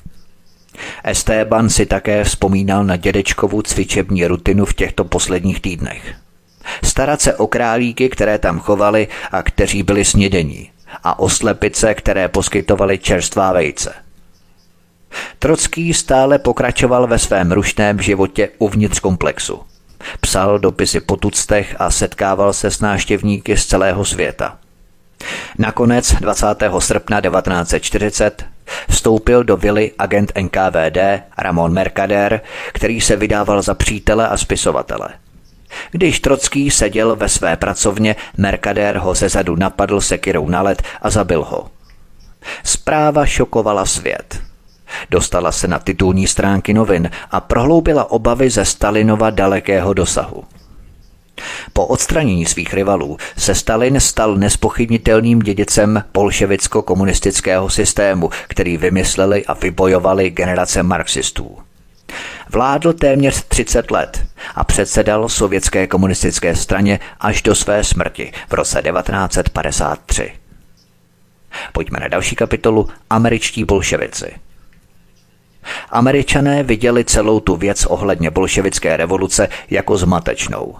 [1.05, 6.15] Esteban si také vzpomínal na dědečkovu cvičební rutinu v těchto posledních týdnech.
[6.85, 10.71] Starat se o králíky, které tam chovali a kteří byli snědení.
[11.05, 13.95] A o slepice, které poskytovali čerstvá vejce.
[15.39, 19.63] Trocký stále pokračoval ve svém rušném životě uvnitř komplexu.
[20.21, 24.59] Psal dopisy po tuctech a setkával se s náštěvníky z celého světa.
[25.59, 26.47] Nakonec 20.
[26.79, 28.45] srpna 1940
[28.89, 30.99] vstoupil do vily agent NKVD
[31.39, 32.41] Ramon Mercader,
[32.73, 35.09] který se vydával za přítele a spisovatele.
[35.91, 41.45] Když Trocký seděl ve své pracovně, Mercader ho zezadu napadl sekirou na led a zabil
[41.45, 41.71] ho.
[42.65, 44.41] Zpráva šokovala svět.
[45.11, 50.45] Dostala se na titulní stránky novin a prohloubila obavy ze Stalinova dalekého dosahu.
[51.73, 60.31] Po odstranění svých rivalů se Stalin stal nespochybnitelným dědicem bolševicko-komunistického systému, který vymysleli a vybojovali
[60.31, 61.59] generace marxistů.
[62.49, 68.83] Vládl téměř 30 let a předsedal sovětské komunistické straně až do své smrti v roce
[68.83, 70.33] 1953.
[71.73, 74.33] Pojďme na další kapitolu Američtí bolševici.
[75.91, 80.77] Američané viděli celou tu věc ohledně bolševické revoluce jako zmatečnou.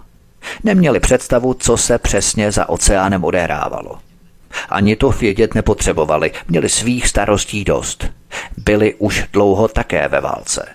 [0.63, 3.99] Neměli představu, co se přesně za oceánem odehrávalo.
[4.69, 8.05] Ani to vědět nepotřebovali, měli svých starostí dost.
[8.57, 10.67] Byli už dlouho také ve válce.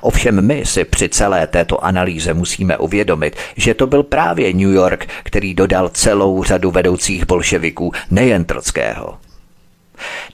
[0.00, 5.06] Ovšem my si při celé této analýze musíme uvědomit, že to byl právě New York,
[5.22, 9.18] který dodal celou řadu vedoucích bolševiků, nejen Trockého.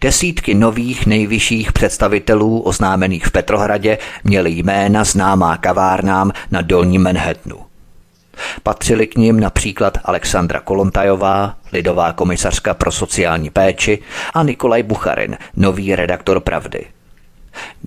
[0.00, 7.71] Desítky nových nejvyšších představitelů oznámených v Petrohradě měly jména známá kavárnám na Dolním Manhattanu.
[8.62, 13.98] Patřili k ním například Alexandra Kolontajová, lidová komisařka pro sociální péči
[14.34, 16.86] a Nikolaj Bucharin, nový redaktor Pravdy.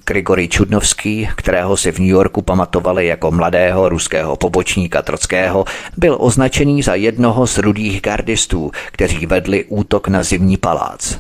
[0.06, 5.66] Grigory Čudnovský, kterého si v New Yorku pamatovali jako mladého ruského pobočníka Trockého,
[5.98, 11.20] byl označený za jednoho z rudých gardistů, kteří vedli útok na zimní palác.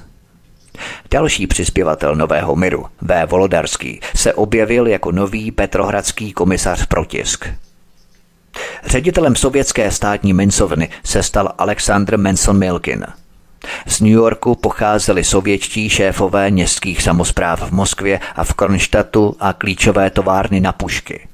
[1.11, 3.25] Další přispěvatel Nového miru, V.
[3.25, 7.45] Volodarský, se objevil jako nový petrohradský komisař pro tisk.
[8.85, 13.05] Ředitelem sovětské státní mincovny se stal Alexandr Manson Milkin.
[13.87, 20.09] Z New Yorku pocházeli sovětští šéfové městských samozpráv v Moskvě a v Kronštatu a klíčové
[20.09, 21.27] továrny na pušky.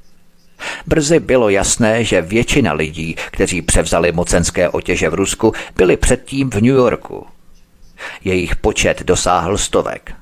[0.88, 6.56] Brzy bylo jasné, že většina lidí, kteří převzali mocenské otěže v Rusku, byli předtím v
[6.56, 7.28] New Yorku.
[8.24, 10.14] Jejich počet dosáhl stovek.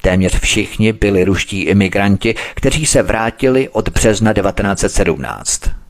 [0.00, 5.83] Téměř všichni byli ruští imigranti, kteří se vrátili od března 1917.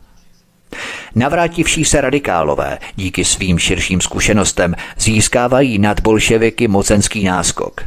[1.14, 7.80] Navrátivší se radikálové díky svým širším zkušenostem získávají nad bolševiky mocenský náskok,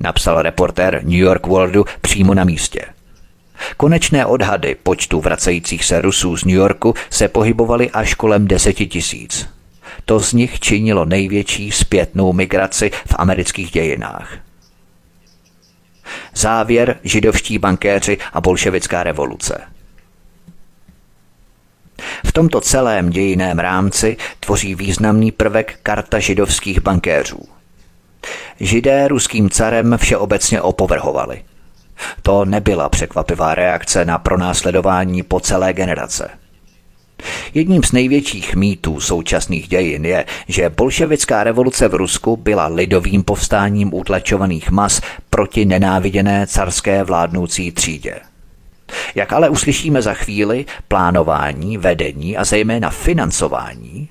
[0.00, 2.84] napsal reportér New York Worldu přímo na místě.
[3.76, 9.48] Konečné odhady počtu vracejících se Rusů z New Yorku se pohybovaly až kolem deseti tisíc.
[10.04, 14.38] To z nich činilo největší zpětnou migraci v amerických dějinách.
[16.34, 19.60] Závěr židovští bankéři a bolševická revoluce–
[22.26, 27.40] v tomto celém dějiném rámci tvoří významný prvek karta židovských bankéřů.
[28.60, 31.42] Židé ruským carem všeobecně opovrhovali.
[32.22, 36.30] To nebyla překvapivá reakce na pronásledování po celé generace.
[37.54, 43.94] Jedním z největších mýtů současných dějin je, že bolševická revoluce v Rusku byla lidovým povstáním
[43.94, 48.14] utlačovaných mas proti nenáviděné carské vládnoucí třídě.
[49.14, 54.08] Jak ale uslyšíme za chvíli, plánování, vedení a zejména financování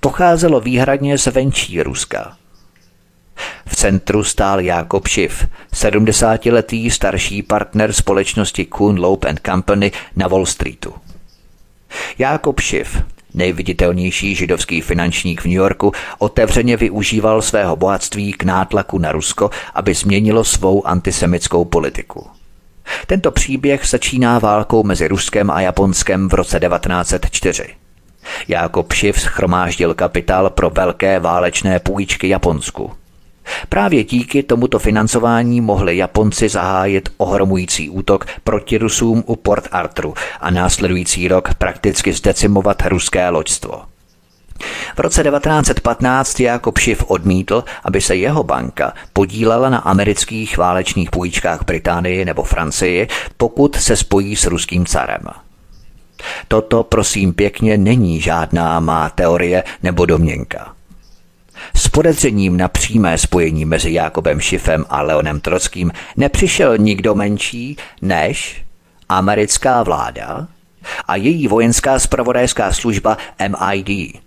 [0.00, 2.36] pocházelo výhradně z venčí Ruska.
[3.66, 10.94] V centru stál Jakob Schiff, 70-letý starší partner společnosti Kuhn Loeb Company na Wall Streetu.
[12.18, 13.02] Jakob Schiff,
[13.34, 19.94] nejviditelnější židovský finančník v New Yorku, otevřeně využíval svého bohatství k nátlaku na Rusko, aby
[19.94, 22.35] změnilo svou antisemickou politiku.
[23.06, 27.66] Tento příběh začíná válkou mezi Ruskem a Japonskem v roce 1904.
[28.48, 32.92] Jakob Schiff schromáždil kapitál pro velké válečné půjčky Japonsku.
[33.68, 40.50] Právě díky tomuto financování mohli Japonci zahájit ohromující útok proti Rusům u Port Arthuru a
[40.50, 43.95] následující rok prakticky zdecimovat ruské loďstvo.
[44.96, 51.64] V roce 1915 Jakob Schiff odmítl, aby se jeho banka podílela na amerických válečných půjčkách
[51.64, 55.22] Británii nebo Francii, pokud se spojí s ruským carem.
[56.48, 60.72] Toto, prosím pěkně, není žádná má teorie nebo domněnka.
[61.76, 68.64] S podezřením na přímé spojení mezi Jakobem Schiffem a Leonem Trockým nepřišel nikdo menší než
[69.08, 70.46] americká vláda,
[71.08, 73.16] a její vojenská spravodajská služba
[73.48, 74.20] MID.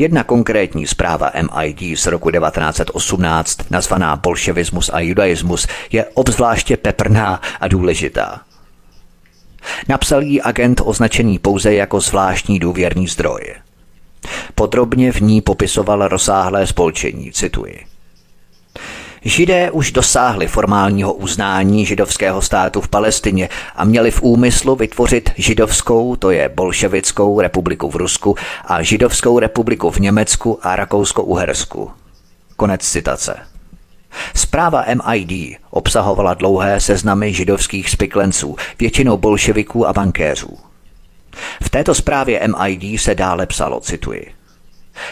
[0.00, 7.68] Jedna konkrétní zpráva MID z roku 1918, nazvaná Bolševismus a judaismus, je obzvláště peprná a
[7.68, 8.40] důležitá.
[9.88, 13.40] Napsal jí agent označený pouze jako zvláštní důvěrný zdroj.
[14.54, 17.89] Podrobně v ní popisoval rozsáhlé spolčení, cituji.
[19.24, 26.16] Židé už dosáhli formálního uznání židovského státu v Palestině a měli v úmyslu vytvořit židovskou,
[26.16, 31.90] to je bolševickou republiku v Rusku a židovskou republiku v Německu a Rakousko-Uhersku.
[32.56, 33.36] Konec citace.
[34.34, 40.58] Zpráva MID obsahovala dlouhé seznamy židovských spiklenců, většinou bolševiků a bankéřů.
[41.62, 44.39] V této zprávě MID se dále psalo, cituji.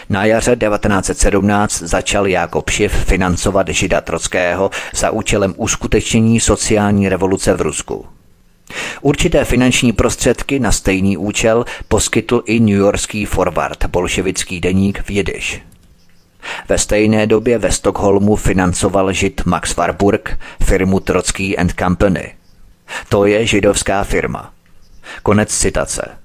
[0.09, 7.61] Na jaře 1917 začal Jákob Šiv financovat žida Trockého za účelem uskutečnění sociální revoluce v
[7.61, 8.05] Rusku.
[9.01, 15.61] Určité finanční prostředky na stejný účel poskytl i newyorský forward, bolševický deník v Jidiš.
[16.69, 22.33] Ve stejné době ve Stockholmu financoval žid Max Warburg firmu Trocký and Company.
[23.09, 24.53] To je židovská firma.
[25.23, 26.17] Konec citace.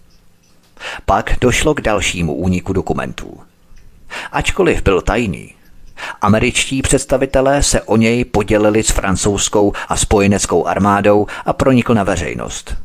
[1.06, 3.40] Pak došlo k dalšímu úniku dokumentů.
[4.32, 5.54] Ačkoliv byl tajný,
[6.20, 12.76] američtí představitelé se o něj podělili s francouzskou a spojeneckou armádou a pronikl na veřejnost.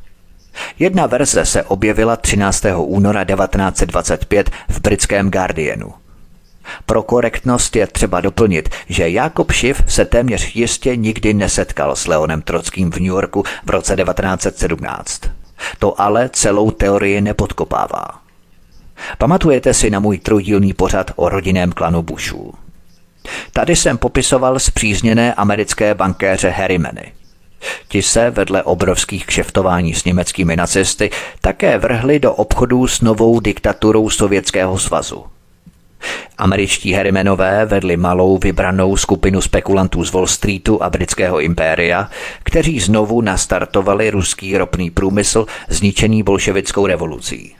[0.79, 2.65] Jedna verze se objevila 13.
[2.75, 5.93] února 1925 v britském Guardianu.
[6.85, 12.41] Pro korektnost je třeba doplnit, že Jakob Schiff se téměř jistě nikdy nesetkal s Leonem
[12.41, 15.21] Trockým v New Yorku v roce 1917.
[15.79, 18.18] To ale celou teorii nepodkopává.
[19.17, 22.53] Pamatujete si na můj trojdílný pořad o rodinném klanu Bushů.
[23.53, 27.11] Tady jsem popisoval zpřízněné americké bankéře Harrymany.
[27.87, 31.09] Ti se vedle obrovských kšeftování s německými nacisty
[31.41, 35.25] také vrhli do obchodů s novou diktaturou Sovětského svazu.
[36.37, 42.09] Američtí Harrimanové vedli malou vybranou skupinu spekulantů z Wall Streetu a britského impéria,
[42.43, 47.55] kteří znovu nastartovali ruský ropný průmysl zničený bolševickou revolucí.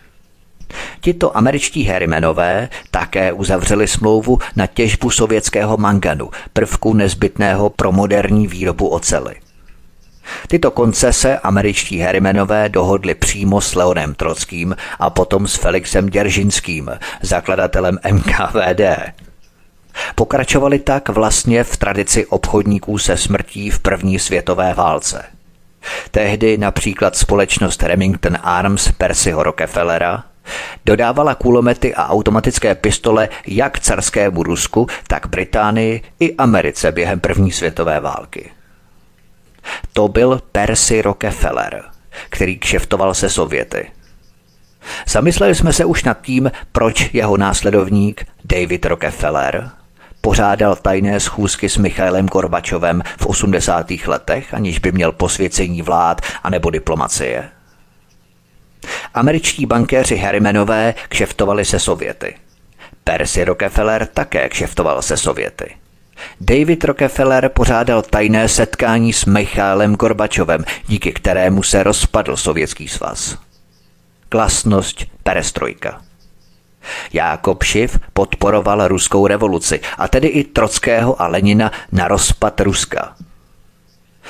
[1.02, 8.88] Tito američtí Harrimanové také uzavřeli smlouvu na těžbu sovětského manganu, prvku nezbytného pro moderní výrobu
[8.88, 9.36] ocely.
[10.48, 16.92] Tyto koncese američtí Harrimanové dohodli přímo s Leonem Trockým a potom s Felixem Děržinským,
[17.22, 18.82] zakladatelem MKVD.
[20.16, 25.26] Pokračovali tak vlastně v tradici obchodníků se smrtí v první světové válce.
[26.12, 30.24] Tehdy například společnost Remington Arms Percyho Rockefellera
[30.86, 38.00] Dodávala kulomety a automatické pistole jak carskému Rusku, tak Británii i Americe během první světové
[38.00, 38.52] války.
[39.94, 41.84] To byl Percy Rockefeller,
[42.30, 43.92] který kšeftoval se Sověty.
[45.08, 49.72] Zamysleli jsme se už nad tím, proč jeho následovník David Rockefeller
[50.22, 53.92] pořádal tajné schůzky s Michailem Gorbačovem v 80.
[54.08, 57.50] letech, aniž by měl posvěcení vlád anebo diplomacie.
[59.14, 62.36] Američtí bankéři Harrimanové kšeftovali se Sověty.
[63.04, 65.76] Percy Rockefeller také kšeftoval se Sověty.
[66.42, 73.38] David Rockefeller pořádal tajné setkání s Michálem Gorbačovem, díky kterému se rozpadl Sovětský svaz.
[74.30, 76.02] Klasnost perestrojka.
[77.14, 83.16] Jákob Šiv podporoval ruskou revoluci, a tedy i Trockého a Lenina na rozpad Ruska–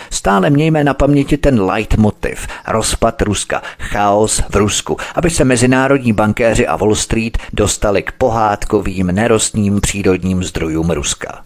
[0.09, 6.67] Stále mějme na paměti ten leitmotiv, rozpad Ruska, chaos v Rusku, aby se mezinárodní bankéři
[6.67, 11.41] a Wall Street dostali k pohádkovým nerostním přírodním zdrojům Ruska.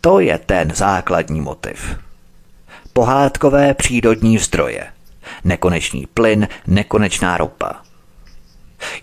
[0.00, 1.96] To je ten základní motiv.
[2.92, 4.86] Pohádkové přírodní zdroje.
[5.44, 7.72] Nekonečný plyn, nekonečná ropa–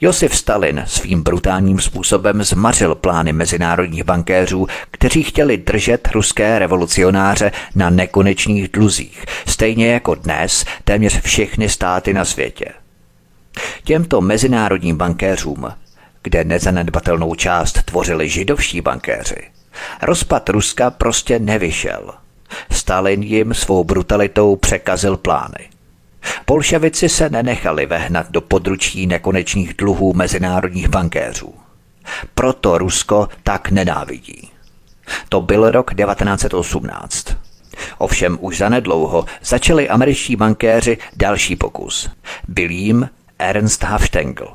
[0.01, 7.89] Josef Stalin svým brutálním způsobem zmařil plány mezinárodních bankéřů, kteří chtěli držet ruské revolucionáře na
[7.89, 12.65] nekonečných dluzích, stejně jako dnes téměř všechny státy na světě.
[13.83, 15.67] Těmto mezinárodním bankéřům,
[16.23, 19.41] kde nezanedbatelnou část tvořili židovští bankéři,
[20.01, 22.13] rozpad Ruska prostě nevyšel.
[22.71, 25.74] Stalin jim svou brutalitou překazil plány.
[26.47, 31.53] Bolševici se nenechali vehnat do područí nekonečných dluhů mezinárodních bankéřů.
[32.35, 34.49] Proto Rusko tak nenávidí.
[35.29, 37.27] To byl rok 1918.
[37.97, 42.09] Ovšem už zanedlouho začali američtí bankéři další pokus.
[42.47, 44.47] Byl jim Ernst Hafstengel.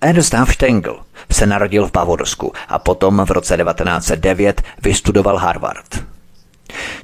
[0.00, 1.00] Ernst Hafstengel
[1.30, 6.04] se narodil v Bavorsku a potom v roce 1909 vystudoval Harvard.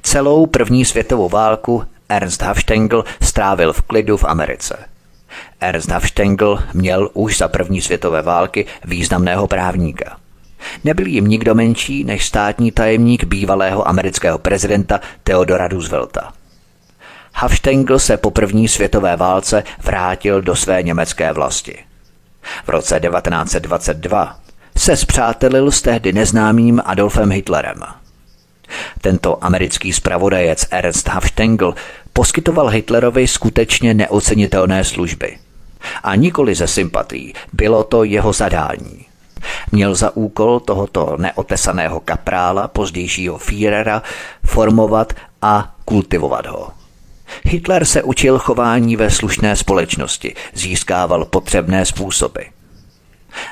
[0.01, 4.77] Celou první světovou válku Ernst Hafstengel strávil v klidu v Americe.
[5.59, 10.17] Ernst Hafstengel měl už za první světové války významného právníka.
[10.83, 16.33] Nebyl jim nikdo menší než státní tajemník bývalého amerického prezidenta Theodora Roosevelta.
[17.33, 21.77] Hafstengel se po první světové válce vrátil do své německé vlasti.
[22.65, 24.39] V roce 1922
[24.77, 27.83] se zpřátelil s tehdy neznámým Adolfem Hitlerem.
[29.01, 31.75] Tento americký spravodajec Ernst Hafstengel
[32.13, 35.37] poskytoval Hitlerovi skutečně neocenitelné služby.
[36.03, 39.05] A nikoli ze sympatí, bylo to jeho zadání.
[39.71, 44.01] Měl za úkol tohoto neotesaného kaprála, pozdějšího Führera,
[44.45, 46.71] formovat a kultivovat ho.
[47.43, 52.41] Hitler se učil chování ve slušné společnosti, získával potřebné způsoby.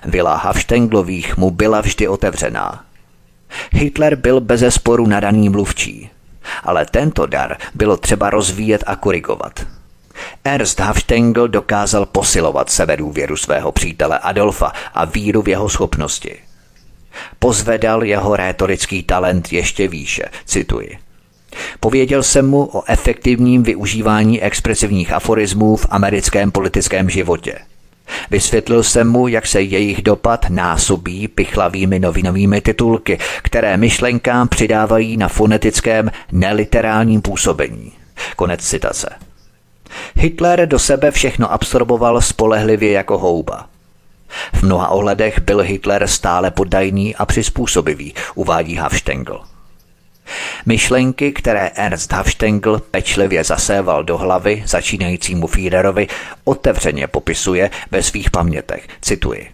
[0.05, 2.83] Vila Hafštenglových mu byla vždy otevřená.
[3.71, 6.09] Hitler byl bezesporu nadaný mluvčí,
[6.63, 9.65] ale tento dar bylo třeba rozvíjet a korigovat.
[10.43, 16.37] Ernst Hafstengl dokázal posilovat sebedůvěru svého přítele Adolfa a víru v jeho schopnosti.
[17.39, 20.97] Pozvedal jeho rétorický talent ještě výše, cituji.
[21.79, 27.59] Pověděl jsem mu o efektivním využívání expresivních aforismů v americkém politickém životě.
[28.31, 35.27] Vysvětlil jsem mu, jak se jejich dopad násobí pichlavými novinovými titulky, které myšlenkám přidávají na
[35.27, 37.91] fonetickém neliterálním působení.
[38.35, 39.09] Konec citace.
[40.15, 43.67] Hitler do sebe všechno absorboval spolehlivě jako houba.
[44.53, 49.41] V mnoha ohledech byl Hitler stále poddajný a přizpůsobivý, uvádí Hafstengel.
[50.65, 56.07] Myšlenky, které Ernst Hafstengel pečlivě zaséval do hlavy začínajícímu Führerovi,
[56.43, 58.87] otevřeně popisuje ve svých pamětech.
[59.01, 59.51] Cituji.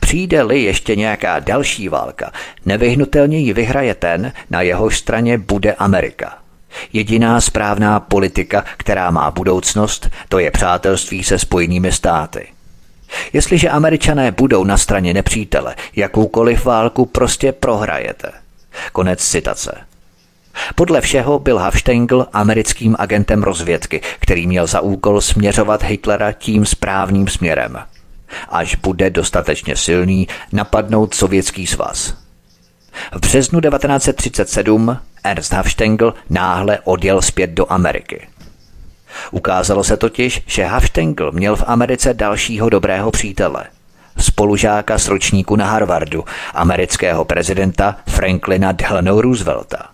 [0.00, 2.32] Přijde-li ještě nějaká další válka,
[2.66, 6.38] nevyhnutelně ji vyhraje ten, na jeho straně bude Amerika.
[6.92, 12.46] Jediná správná politika, která má budoucnost, to je přátelství se spojenými státy.
[13.32, 18.32] Jestliže američané budou na straně nepřítele, jakoukoliv válku prostě prohrajete–
[18.92, 19.88] Konec citace.
[20.74, 27.28] Podle všeho byl Hafstengl americkým agentem rozvědky, který měl za úkol směřovat Hitlera tím správným
[27.28, 27.78] směrem.
[28.48, 32.14] Až bude dostatečně silný, napadnout sovětský svaz.
[33.12, 38.28] V březnu 1937 Ernst Hafstengl náhle odjel zpět do Ameriky.
[39.30, 43.64] Ukázalo se totiž, že Hafstengl měl v Americe dalšího dobrého přítele–
[44.20, 46.24] spolužáka z ročníku na Harvardu,
[46.54, 49.88] amerického prezidenta Franklina Delano Roosevelta.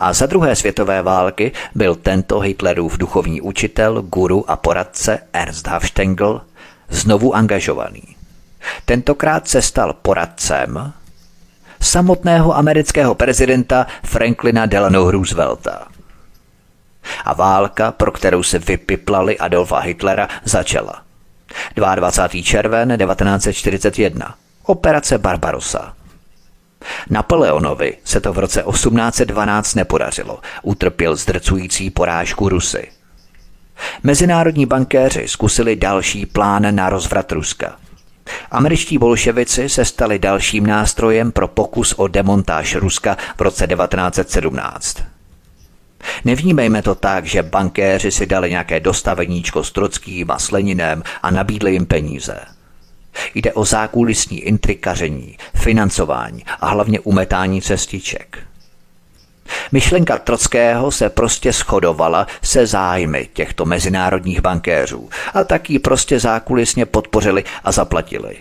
[0.00, 6.40] A za druhé světové války byl tento Hitlerův duchovní učitel, guru a poradce Ernst Hafstengel
[6.88, 8.02] znovu angažovaný.
[8.84, 10.92] Tentokrát se stal poradcem
[11.80, 15.88] samotného amerického prezidenta Franklina Delano Roosevelta.
[17.24, 21.05] A válka, pro kterou se vypiplali Adolfa Hitlera, začala.
[21.74, 22.42] 22.
[22.42, 24.34] červen 1941.
[24.62, 25.94] Operace Barbarossa.
[27.10, 30.40] Napoleonovi se to v roce 1812 nepodařilo.
[30.62, 32.88] Utrpěl zdrcující porážku Rusy.
[34.02, 37.76] Mezinárodní bankéři zkusili další plán na rozvrat Ruska.
[38.50, 45.15] Američtí bolševici se stali dalším nástrojem pro pokus o demontáž Ruska v roce 1917.
[46.24, 51.72] Nevnímejme to tak, že bankéři si dali nějaké dostaveníčko s Trockým a Sleninem a nabídli
[51.72, 52.40] jim peníze.
[53.34, 58.38] Jde o zákulisní intrikaření, financování a hlavně umetání cestiček.
[59.72, 66.86] Myšlenka Trockého se prostě shodovala se zájmy těchto mezinárodních bankéřů a tak ji prostě zákulisně
[66.86, 68.36] podpořili a zaplatili.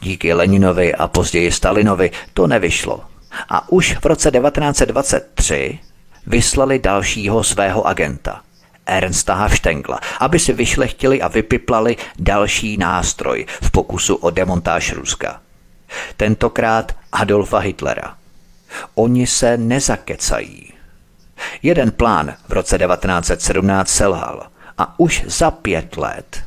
[0.00, 3.00] Díky Leninovi a později Stalinovi to nevyšlo.
[3.48, 5.78] A už v roce 1923
[6.26, 8.40] vyslali dalšího svého agenta,
[8.86, 15.40] Ernsta Hafstengla, aby si vyšlechtili a vypiplali další nástroj v pokusu o demontáž Ruska.
[16.16, 18.16] Tentokrát Adolfa Hitlera.
[18.94, 20.72] Oni se nezakecají.
[21.62, 24.46] Jeden plán v roce 1917 selhal
[24.78, 26.42] a už za pět let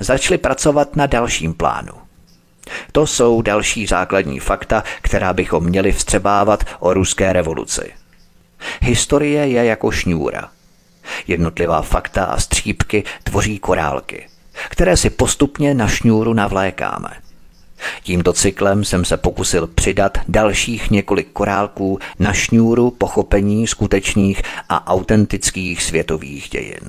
[0.00, 1.92] začali pracovat na dalším plánu.
[2.92, 7.92] To jsou další základní fakta, která bychom měli vstřebávat o ruské revoluci.
[8.80, 10.48] Historie je jako šňůra.
[11.26, 14.28] Jednotlivá fakta a střípky tvoří korálky,
[14.68, 17.10] které si postupně na šňůru navlékáme.
[18.02, 25.82] Tímto cyklem jsem se pokusil přidat dalších několik korálků na šňůru pochopení skutečných a autentických
[25.82, 26.88] světových dějin.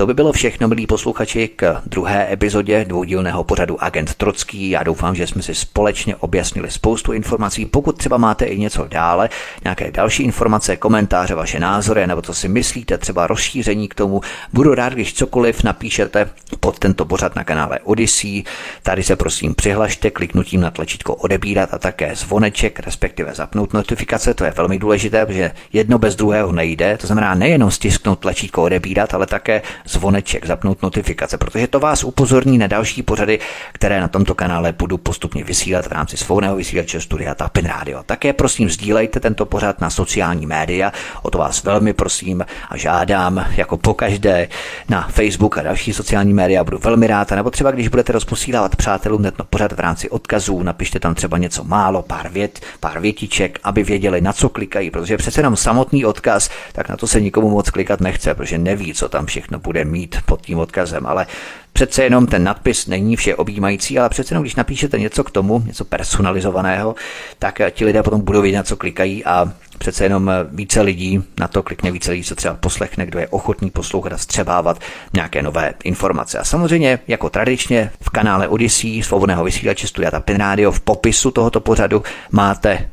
[0.00, 4.70] To by bylo všechno, milí posluchači, k druhé epizodě dvoudílného pořadu Agent Trocký.
[4.70, 7.66] Já doufám, že jsme si společně objasnili spoustu informací.
[7.66, 9.28] Pokud třeba máte i něco dále,
[9.64, 14.20] nějaké další informace, komentáře, vaše názory, nebo co si myslíte, třeba rozšíření k tomu,
[14.52, 18.44] budu rád, když cokoliv napíšete pod tento pořad na kanále Odyssey.
[18.82, 24.34] Tady se prosím přihlašte kliknutím na tlačítko odebírat a také zvoneček, respektive zapnout notifikace.
[24.34, 26.96] To je velmi důležité, protože jedno bez druhého nejde.
[26.96, 32.58] To znamená nejenom stisknout tlačítko odebírat, ale také zvoneček, zapnout notifikace, protože to vás upozorní
[32.58, 33.38] na další pořady,
[33.72, 38.02] které na tomto kanále budu postupně vysílat v rámci svobodného vysílače studia Tapin Radio.
[38.02, 40.92] Také prosím sdílejte tento pořad na sociální média,
[41.22, 44.48] o to vás velmi prosím a žádám, jako pokaždé
[44.88, 49.22] na Facebook a další sociální média, budu velmi rád, nebo třeba když budete rozposílávat přátelům
[49.22, 53.82] tento pořad v rámci odkazů, napište tam třeba něco málo, pár vět, pár větiček, aby
[53.82, 57.70] věděli, na co klikají, protože přece jenom samotný odkaz, tak na to se nikomu moc
[57.70, 61.26] klikat nechce, protože neví, co tam všechno bude mít pod tím odkazem, ale
[61.72, 65.62] Přece jenom ten nadpis není vše objímající, ale přece jenom, když napíšete něco k tomu,
[65.66, 66.94] něco personalizovaného,
[67.38, 71.48] tak ti lidé potom budou vědět, na co klikají a přece jenom více lidí na
[71.48, 74.80] to klikne, více lidí se třeba poslechne, kdo je ochotný poslouchat a střebávat
[75.12, 76.38] nějaké nové informace.
[76.38, 81.60] A samozřejmě, jako tradičně v kanále Odyssey, svobodného vysílače Studia Tapin Radio, v popisu tohoto
[81.60, 82.88] pořadu máte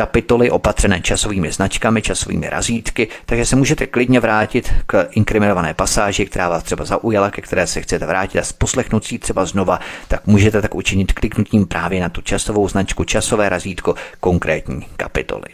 [0.00, 6.48] kapitoly opatřené časovými značkami, časovými razítky, takže se můžete klidně vrátit k inkriminované pasáži, která
[6.48, 10.62] vás třeba zaujala, ke které se chcete vrátit a poslechnout si třeba znova, tak můžete
[10.62, 15.48] tak učinit kliknutím právě na tu časovou značku, časové razítko konkrétní kapitoly.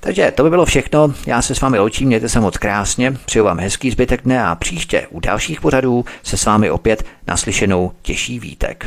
[0.00, 1.14] Takže to by bylo všechno.
[1.26, 4.54] Já se s vámi loučím, mějte se moc krásně, přeju vám hezký zbytek dne a
[4.54, 8.86] příště u dalších pořadů se s vámi opět naslyšenou těší vítek.